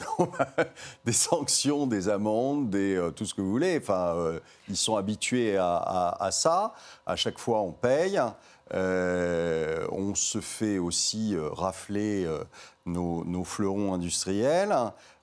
des 1.04 1.12
sanctions, 1.12 1.86
des 1.86 2.08
amendes, 2.08 2.70
des, 2.70 2.96
euh, 2.96 3.10
tout 3.10 3.24
ce 3.24 3.34
que 3.34 3.40
vous 3.40 3.50
voulez. 3.50 3.78
Enfin, 3.80 4.14
euh, 4.16 4.40
ils 4.68 4.76
sont 4.76 4.96
habitués 4.96 5.56
à, 5.58 6.28
ça. 6.32 6.74
À 7.06 7.16
chaque 7.16 7.38
fois, 7.38 7.60
on 7.60 7.72
paye. 7.72 8.20
Euh, 8.74 9.86
on 9.90 10.14
se 10.14 10.40
fait 10.40 10.78
aussi 10.78 11.36
rafler 11.38 12.26
nos, 12.86 13.44
fleurons 13.44 13.92
industriels 13.92 14.74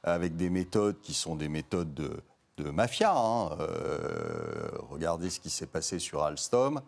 avec 0.04 0.36
des 0.36 0.50
méthodes 0.50 1.00
qui 1.02 1.14
sont 1.14 1.36
des 1.36 1.50
méthodes 1.50 1.94
de, 1.94 2.22
mafia. 2.72 3.14
Hein. 3.16 3.52
regardez 4.90 5.30
ce 5.30 5.40
qui 5.40 5.50
s'est 5.50 5.66
passé 5.66 5.98
sur 5.98 6.24
Alstom 6.24 6.82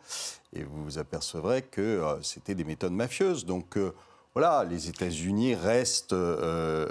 et 0.52 0.64
vous 0.64 0.84
vous 0.84 0.98
apercevrez 0.98 1.62
que 1.62 2.20
c'était 2.22 2.56
des 2.56 2.66
méthodes 2.66 2.92
mafieuses. 2.92 3.46
Donc, 3.46 3.78
voilà, 4.34 4.64
les 4.64 4.88
États-Unis 4.88 5.56
restent 5.56 6.14
euh, 6.14 6.86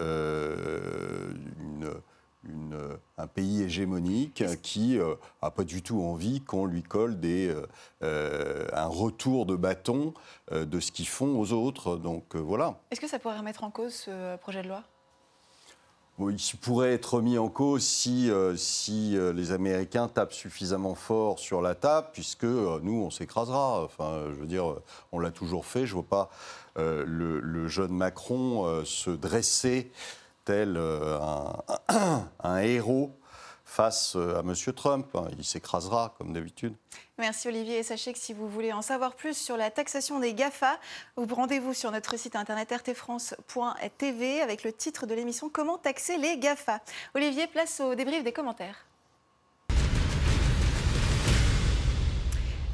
euh, 2.52 2.96
un 3.16 3.26
pays 3.26 3.62
hégémonique 3.62 4.44
qui 4.62 4.98
n'a 4.98 5.04
euh, 5.04 5.50
pas 5.50 5.64
du 5.64 5.82
tout 5.82 6.02
envie 6.02 6.42
qu'on 6.42 6.66
lui 6.66 6.82
colle 6.82 7.18
des, 7.18 7.54
un 8.02 8.86
retour 8.86 9.46
de 9.46 9.56
bâton 9.56 10.12
de 10.50 10.80
ce 10.80 10.92
qu'ils 10.92 11.08
font 11.08 11.38
aux 11.38 11.52
autres. 11.52 11.96
Donc. 11.96 12.34
Est-ce 12.90 13.00
que 13.00 13.08
ça 13.08 13.18
pourrait 13.18 13.38
remettre 13.38 13.64
en 13.64 13.70
cause 13.70 13.94
ce 13.94 14.36
projet 14.36 14.62
de 14.62 14.68
loi? 14.68 14.82
Il 16.28 16.58
pourrait 16.60 16.92
être 16.92 17.22
mis 17.22 17.38
en 17.38 17.48
cause 17.48 17.82
si, 17.82 18.30
si 18.56 19.16
les 19.34 19.52
Américains 19.52 20.08
tapent 20.08 20.34
suffisamment 20.34 20.94
fort 20.94 21.38
sur 21.38 21.62
la 21.62 21.74
table, 21.74 22.08
puisque 22.12 22.44
nous, 22.44 23.02
on 23.04 23.10
s'écrasera. 23.10 23.84
Enfin, 23.84 24.24
je 24.28 24.34
veux 24.34 24.46
dire, 24.46 24.74
on 25.12 25.18
l'a 25.18 25.30
toujours 25.30 25.64
fait. 25.64 25.86
Je 25.86 25.92
ne 25.92 26.00
vois 26.00 26.08
pas 26.08 26.30
euh, 26.78 27.04
le, 27.06 27.68
jeune 27.68 27.92
Macron 27.92 28.64
euh, 28.66 28.84
se 28.84 29.10
dressait 29.10 29.90
tel 30.44 30.76
euh, 30.76 31.18
un, 31.88 32.58
héros 32.62 33.16
face 33.70 34.16
à 34.16 34.40
M. 34.40 34.54
Trump. 34.74 35.06
Il 35.38 35.44
s'écrasera, 35.44 36.14
comme 36.18 36.32
d'habitude. 36.32 36.74
Merci 37.18 37.48
Olivier. 37.48 37.78
Et 37.78 37.82
sachez 37.82 38.12
que 38.12 38.18
si 38.18 38.32
vous 38.32 38.48
voulez 38.48 38.72
en 38.72 38.82
savoir 38.82 39.14
plus 39.14 39.36
sur 39.36 39.56
la 39.56 39.70
taxation 39.70 40.18
des 40.18 40.34
GAFA, 40.34 40.78
vous 41.16 41.34
rendez-vous 41.34 41.72
sur 41.72 41.90
notre 41.92 42.18
site 42.18 42.34
internet 42.34 42.72
rtfrance.tv 42.72 44.40
avec 44.40 44.64
le 44.64 44.72
titre 44.72 45.06
de 45.06 45.14
l'émission 45.14 45.48
Comment 45.48 45.78
taxer 45.78 46.18
les 46.18 46.38
GAFA. 46.38 46.80
Olivier, 47.14 47.46
place 47.46 47.80
au 47.80 47.94
débrief 47.94 48.24
des 48.24 48.32
commentaires. 48.32 48.89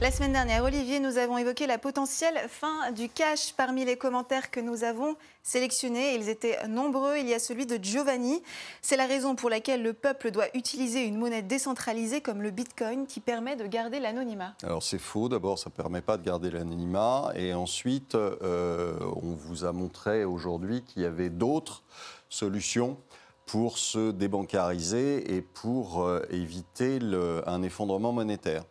La 0.03 0.11
semaine 0.11 0.35
dernière, 0.35 0.63
Olivier, 0.63 1.01
nous 1.01 1.17
avons 1.17 1.39
évoqué 1.39 1.67
la 1.67 1.79
potentielle 1.79 2.39
fin 2.51 2.93
du 2.93 3.09
cash 3.09 3.55
parmi 3.57 3.83
les 3.87 3.97
commentaires 3.97 4.51
que 4.51 4.61
nous 4.61 4.85
avons 4.85 5.17
sélectionnés. 5.43 6.15
Ils 6.17 6.29
étaient 6.29 6.59
nombreux. 6.69 7.17
Il 7.17 7.27
y 7.27 7.33
a 7.33 7.39
celui 7.39 7.65
de 7.65 7.83
Giovanni. 7.83 8.43
C'est 8.83 8.99
la 8.99 9.07
raison 9.07 9.37
pour 9.37 9.49
laquelle 9.49 9.83
le 9.83 9.95
peuple 9.95 10.33
doit 10.33 10.55
utiliser 10.55 11.05
une 11.05 11.17
monnaie 11.17 11.41
décentralisée 11.41 12.21
comme 12.21 12.43
le 12.43 12.51
Bitcoin 12.51 13.07
qui 13.07 13.21
permet 13.21 13.57
de 13.57 13.67
garder 13.67 13.99
l'anonymat. 13.99 14.55
Alors 14.63 14.83
c'est 14.83 14.99
faux. 14.99 15.31
D'abord, 15.31 15.59
ça 15.59 15.71
ne 15.71 15.75
permet 15.75 16.03
pas 16.03 16.19
de 16.19 16.25
garder 16.25 16.51
l'anonymat. 16.51 17.33
Et 17.35 17.55
ensuite, 17.55 18.15
euh, 18.17 18.99
on 19.23 19.35
vous 19.35 19.65
a 19.65 19.73
montré 19.73 20.27
aujourd'hui 20.27 20.83
qu'il 20.83 21.05
y 21.05 21.07
avait 21.07 21.31
d'autres 21.31 21.83
solutions 22.29 22.99
pour 23.47 23.79
se 23.79 24.11
débancariser 24.11 25.37
et 25.37 25.41
pour 25.41 26.03
euh, 26.05 26.21
éviter 26.29 26.99
un 27.47 27.63
effondrement 27.63 28.13
monétaire. 28.13 28.65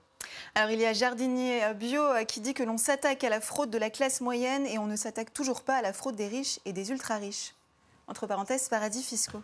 Alors 0.57 0.71
il 0.71 0.79
y 0.79 0.85
a 0.85 0.93
Jardinier 0.93 1.73
Bio 1.77 2.01
euh, 2.01 2.23
qui 2.23 2.39
dit 2.39 2.53
que 2.53 2.63
l'on 2.63 2.77
s'attaque 2.77 3.25
à 3.25 3.29
la 3.29 3.41
fraude 3.41 3.69
de 3.69 3.77
la 3.77 3.89
classe 3.89 4.21
moyenne 4.21 4.65
et 4.65 4.77
on 4.77 4.87
ne 4.87 4.95
s'attaque 4.95 5.33
toujours 5.33 5.63
pas 5.63 5.75
à 5.75 5.81
la 5.81 5.91
fraude 5.91 6.15
des 6.15 6.29
riches 6.29 6.59
et 6.63 6.71
des 6.71 6.91
ultra-riches. 6.91 7.53
Entre 8.07 8.25
parenthèses, 8.25 8.69
paradis 8.69 9.03
fiscaux. 9.03 9.41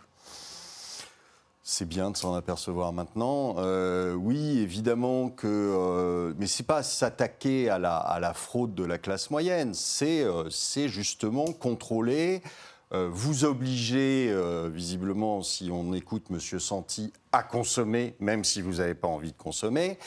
C'est 1.64 1.86
bien 1.86 2.12
de 2.12 2.18
s'en 2.18 2.34
apercevoir 2.34 2.94
maintenant. 2.94 3.56
Euh, 3.58 4.14
oui, 4.14 4.60
évidemment 4.60 5.30
que, 5.30 5.48
euh, 5.48 6.34
mais 6.40 6.48
c'est 6.48 6.64
pas 6.64 6.82
s'attaquer 6.82 7.70
à 7.70 7.78
la, 7.78 7.98
à 7.98 8.22
la, 8.22 8.34
fraude 8.34 8.74
de 8.74 8.86
la 8.86 8.98
classe 8.98 9.30
moyenne. 9.32 9.74
C'est 9.74 10.88
justement 10.88 11.46
contrôler 11.52 12.42
euh, 12.46 12.48
vous 12.92 13.46
obligez, 13.46 14.30
euh, 14.30 14.70
visiblement, 14.72 15.42
si 15.42 15.70
on 15.72 15.94
écoute 15.94 16.26
M. 16.30 16.40
Santi, 16.40 17.14
à 17.32 17.44
consommer, 17.44 18.16
même 18.20 18.44
si 18.44 18.62
vous 18.62 18.76
n'avez 18.76 18.96
pas 18.96 19.08
envie 19.08 19.32
de 19.32 19.38
consommer, 19.38 19.98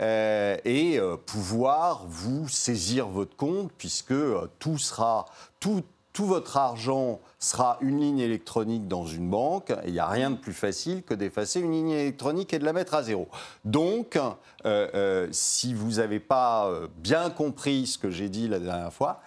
euh, 0.00 0.56
et 0.64 0.98
pouvoir 1.26 2.04
vous 2.08 2.48
saisir 2.48 3.08
votre 3.08 3.36
compte, 3.36 3.70
puisque 3.78 4.14
tout 4.58 4.78
sera, 4.78 5.26
tout 5.60 5.84
votre 6.20 6.56
argent 6.56 7.20
sera 7.38 7.78
une 7.80 8.00
ligne 8.00 8.18
électronique 8.18 8.86
dans 8.86 9.06
une 9.06 9.28
banque. 9.28 9.70
Et 9.70 9.88
il 9.88 9.92
n'y 9.92 9.98
a 9.98 10.06
rien 10.06 10.30
de 10.30 10.36
plus 10.36 10.52
facile 10.52 11.02
que 11.02 11.14
d'effacer 11.14 11.60
une 11.60 11.72
ligne 11.72 11.90
électronique 11.90 12.52
et 12.52 12.58
de 12.58 12.64
la 12.64 12.72
mettre 12.72 12.94
à 12.94 13.02
zéro. 13.02 13.28
Donc, 13.64 14.16
euh, 14.16 14.34
euh, 14.66 15.28
si 15.32 15.74
vous 15.74 15.92
n'avez 15.92 16.20
pas 16.20 16.66
euh, 16.66 16.88
bien 16.98 17.30
compris 17.30 17.86
ce 17.86 17.98
que 17.98 18.10
j'ai 18.10 18.28
dit 18.28 18.48
la 18.48 18.58
dernière 18.58 18.92
fois, 18.92 19.20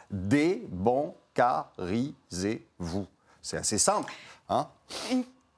débancarisez-vous. 1.36 3.08
C'est 3.42 3.58
assez 3.58 3.78
simple. 3.78 4.12
Hein 4.50 4.68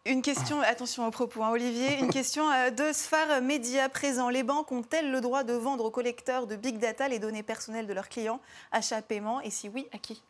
une 0.05 0.21
question, 0.21 0.61
attention 0.61 1.05
aux 1.05 1.11
propos, 1.11 1.43
hein, 1.43 1.49
Olivier. 1.51 1.99
Une 1.99 2.09
question 2.09 2.45
de 2.45 2.93
Sfar 2.93 3.41
Média 3.41 3.89
présent. 3.89 4.29
Les 4.29 4.43
banques 4.43 4.71
ont-elles 4.71 5.11
le 5.11 5.19
droit 5.19 5.43
de 5.43 5.51
vendre 5.53 5.83
aux 5.83 5.91
collecteurs 5.91 6.47
de 6.47 6.55
big 6.55 6.79
data 6.79 7.09
les 7.09 7.19
données 7.19 7.43
personnelles 7.43 7.87
de 7.87 7.93
leurs 7.93 8.07
clients, 8.07 8.39
achat, 8.71 9.01
paiement? 9.01 9.41
Et 9.41 9.49
si 9.49 9.67
oui, 9.67 9.85
à 9.91 9.97
qui? 9.97 10.23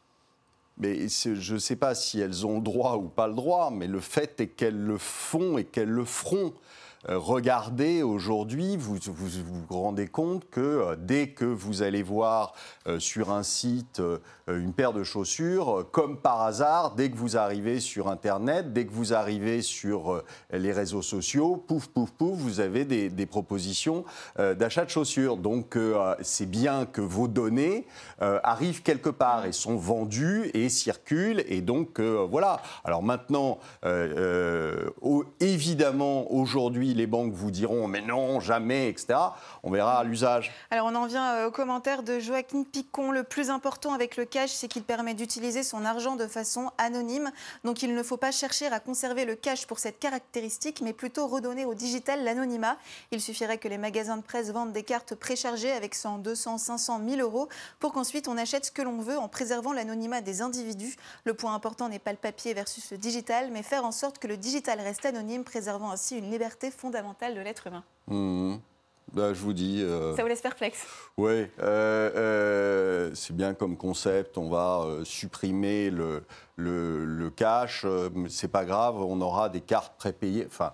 Mais 0.79 1.07
je 1.07 1.53
ne 1.53 1.60
sais 1.60 1.75
pas 1.75 1.93
si 1.95 2.19
elles 2.19 2.45
ont 2.45 2.55
le 2.55 2.62
droit 2.62 2.95
ou 2.95 3.07
pas 3.07 3.27
le 3.27 3.36
droit, 3.36 3.69
mais 3.71 3.88
le 3.88 3.99
fait 3.99 4.39
est 4.41 4.47
qu'elles 4.47 4.83
le 4.83 4.97
font 4.97 5.60
et 5.60 5.65
qu'elles 5.65 5.89
le 5.89 6.05
feront. 6.05 6.53
Euh, 7.10 7.17
regardez 7.19 8.01
aujourd'hui, 8.01 8.75
vous, 8.75 8.97
vous, 9.05 9.65
rendez 9.69 10.07
compte 10.07 10.49
que 10.49 10.60
euh, 10.60 10.95
dès 10.97 11.29
que 11.29 11.45
vous 11.45 11.83
allez 11.83 12.01
voir 12.01 12.53
euh, 12.88 12.99
sur 12.99 13.31
un 13.31 13.43
site 13.43 14.01
une 14.47 14.71
paire 14.71 14.93
de 14.93 15.03
chaussures, 15.03 15.86
comme 15.91 16.21
par 16.21 16.41
hasard, 16.41 16.95
dès 16.95 17.12
que 17.12 17.17
vous 17.17 17.36
arrivez 17.36 17.81
sur 17.81 18.07
Internet, 18.07 18.71
dès 18.71 18.86
que 18.86 18.93
vous 18.93 19.13
arrivez 19.13 19.62
sur 19.62 20.23
les 20.51 20.71
réseaux 20.71 21.01
sociaux, 21.01 21.57
pouf, 21.57 21.88
pouf, 21.88 22.12
pouf, 22.12 22.38
vous 22.38 22.62
avez 22.62 22.86
des, 22.86 23.10
des 23.10 23.25
propositions 23.25 24.05
d'achat 24.38 24.86
de 24.86 24.89
chaussures. 24.89 25.36
Donc 25.36 25.77
c'est 26.21 26.49
bien 26.49 26.86
que 26.86 27.01
vos 27.01 27.27
données 27.27 27.88
arrivent 28.19 28.83
quelque 28.83 29.10
part 29.10 29.45
et 29.45 29.51
sont 29.51 29.75
vendues 29.75 30.49
et 30.53 30.69
circulent. 30.69 31.43
Et 31.47 31.60
donc 31.60 31.99
voilà. 31.99 32.62
Alors 32.86 33.03
maintenant, 33.03 33.60
évidemment, 35.41 36.31
aujourd'hui, 36.31 36.93
les 36.97 37.07
banques 37.07 37.33
vous 37.33 37.51
diront 37.51 37.88
mais 37.88 38.01
non, 38.01 38.39
jamais, 38.39 38.89
etc. 38.89 39.19
On 39.63 39.71
verra 39.71 40.03
l'usage. 40.03 40.51
Alors 40.71 40.88
on 40.88 40.95
en 40.95 41.05
vient 41.05 41.33
euh, 41.36 41.47
au 41.47 41.51
commentaire 41.51 42.03
de 42.03 42.19
Joaquin 42.19 42.63
Picon. 42.63 43.12
Le 43.12 43.23
plus 43.23 43.49
important 43.49 43.93
avec 43.93 44.17
le 44.17 44.25
cash, 44.25 44.51
c'est 44.51 44.67
qu'il 44.67 44.83
permet 44.83 45.13
d'utiliser 45.13 45.63
son 45.63 45.86
argent 45.86 46.15
de 46.15 46.27
façon 46.27 46.71
anonyme. 46.77 47.31
Donc 47.63 47.83
il 47.83 47.93
ne 47.93 48.03
faut 48.03 48.17
pas 48.17 48.31
chercher 48.31 48.67
à 48.67 48.79
conserver 48.79 49.25
le 49.25 49.36
cash 49.36 49.67
pour 49.67 49.79
cette 49.79 49.99
caractéristique, 49.99 50.81
mais 50.81 50.93
plutôt 50.93 51.27
redonner 51.27 51.65
au 51.65 51.73
digital 51.73 52.23
l'anonymat. 52.23 52.77
Il 53.12 53.21
suffirait 53.21 53.57
que 53.57 53.67
les 53.67 53.77
magasins 53.77 54.17
de 54.17 54.23
presse 54.23 54.51
vendent 54.51 54.73
des 54.73 54.83
cartes 54.83 55.15
préchargées 55.15 55.71
avec 55.71 55.95
100, 55.95 56.19
200, 56.19 56.57
500, 56.57 56.99
1000 56.99 57.21
euros 57.21 57.47
pour 57.79 57.93
qu'ensuite 57.93 58.27
on 58.27 58.38
achète 58.38 58.65
ce 58.65 58.71
que 58.71 58.81
l'on 58.81 58.99
veut 58.99 59.17
en 59.17 59.27
préservant 59.27 59.73
l'anonymat 59.73 60.21
des 60.21 60.41
individus. 60.41 60.95
Le 61.23 61.33
point 61.33 61.53
important 61.53 61.89
n'est 61.89 61.99
pas 61.99 62.12
le 62.12 62.17
papier 62.17 62.53
versus 62.53 62.91
le 62.91 62.97
digital, 62.97 63.49
mais 63.51 63.63
faire 63.63 63.86
en 63.86 63.91
sorte 63.91 64.17
que 64.17 64.27
le 64.27 64.38
digital 64.38 64.79
reste 64.79 65.05
anonyme, 65.05 65.43
préservant 65.43 65.91
ainsi 65.91 66.17
une 66.17 66.31
liberté 66.31 66.71
fondamentale 66.77 67.35
de 67.35 67.41
l'être 67.41 67.67
humain. 67.67 67.83
Mmh. 68.07 68.55
Bah, 69.13 69.33
je 69.33 69.39
vous 69.39 69.53
dis. 69.53 69.81
Euh, 69.83 70.15
Ça 70.15 70.21
vous 70.21 70.27
laisse 70.27 70.41
perplexe 70.41 70.85
Oui, 71.17 71.31
euh, 71.31 71.49
euh, 71.61 73.11
c'est 73.15 73.35
bien 73.35 73.53
comme 73.53 73.77
concept. 73.77 74.37
On 74.37 74.49
va 74.49 74.85
supprimer 75.03 75.89
le, 75.89 76.23
le, 76.57 77.29
cash. 77.29 77.85
c'est 78.29 78.51
pas 78.51 78.65
grave, 78.65 79.01
on 79.01 79.21
aura 79.21 79.49
des 79.49 79.61
cartes 79.61 79.93
prépayées. 79.97 80.47
Enfin, 80.47 80.73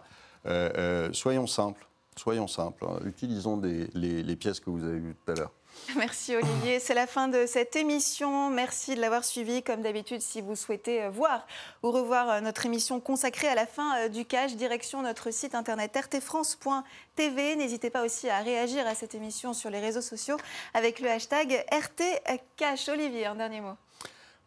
soyons 1.14 1.48
simples. 1.48 1.86
Soyons 2.18 2.48
simples. 2.48 2.86
Hein. 2.86 3.00
Utilisons 3.06 3.60
les, 3.62 4.24
les 4.24 4.36
pièces 4.36 4.60
que 4.60 4.70
vous 4.70 4.84
avez 4.84 5.00
vues 5.00 5.16
tout 5.26 5.32
à 5.32 5.36
l'heure. 5.36 5.52
Merci 5.96 6.36
Olivier. 6.36 6.80
C'est 6.80 6.94
la 6.94 7.08
fin 7.08 7.28
de 7.28 7.46
cette 7.46 7.76
émission. 7.76 8.50
Merci 8.50 8.96
de 8.96 9.02
l'avoir 9.02 9.24
suivi. 9.24 9.64
Comme 9.64 9.82
d'habitude, 9.82 10.22
si 10.22 10.42
vous 10.42 10.56
souhaitez 10.56 11.04
euh, 11.04 11.10
voir 11.10 11.46
ou 11.82 11.92
revoir 11.92 12.30
euh, 12.30 12.42
notre 12.42 12.66
émission 12.66 13.00
consacrée 13.00 13.48
à 13.48 13.56
la 13.56 13.66
fin 13.66 13.98
euh, 13.98 14.10
du 14.10 14.26
cash, 14.26 14.56
direction 14.56 15.02
notre 15.02 15.32
site 15.32 15.56
internet 15.56 15.96
rtfrance.tv. 15.96 17.56
N'hésitez 17.56 17.90
pas 17.90 18.04
aussi 18.04 18.30
à 18.30 18.40
réagir 18.40 18.88
à 18.88 18.96
cette 18.96 19.16
émission 19.16 19.54
sur 19.54 19.70
les 19.70 19.80
réseaux 19.80 20.02
sociaux 20.02 20.38
avec 20.74 21.00
le 21.00 21.10
hashtag 21.10 21.66
RTCash. 21.72 22.90
Olivier, 22.90 23.26
un 23.26 23.36
dernier 23.36 23.62
mot. 23.62 23.76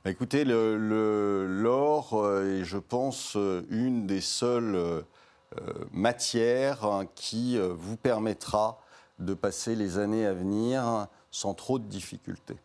Bah, 0.05 0.11
écoutez, 0.11 0.45
l'or 0.45 2.31
est, 2.45 2.65
je 2.65 2.79
pense, 2.79 3.37
une 3.71 4.07
des 4.07 4.21
seules 4.21 5.05
matières 5.93 6.85
hein, 6.85 7.07
qui 7.15 7.59
vous 7.59 7.97
permettra 7.97 8.81
de 9.19 9.35
passer 9.35 9.75
les 9.75 9.99
années 9.99 10.27
à 10.27 10.35
venir 10.35 11.07
sans 11.31 11.55
trop 11.55 11.79
de 11.79 11.85
difficultés. 11.85 12.57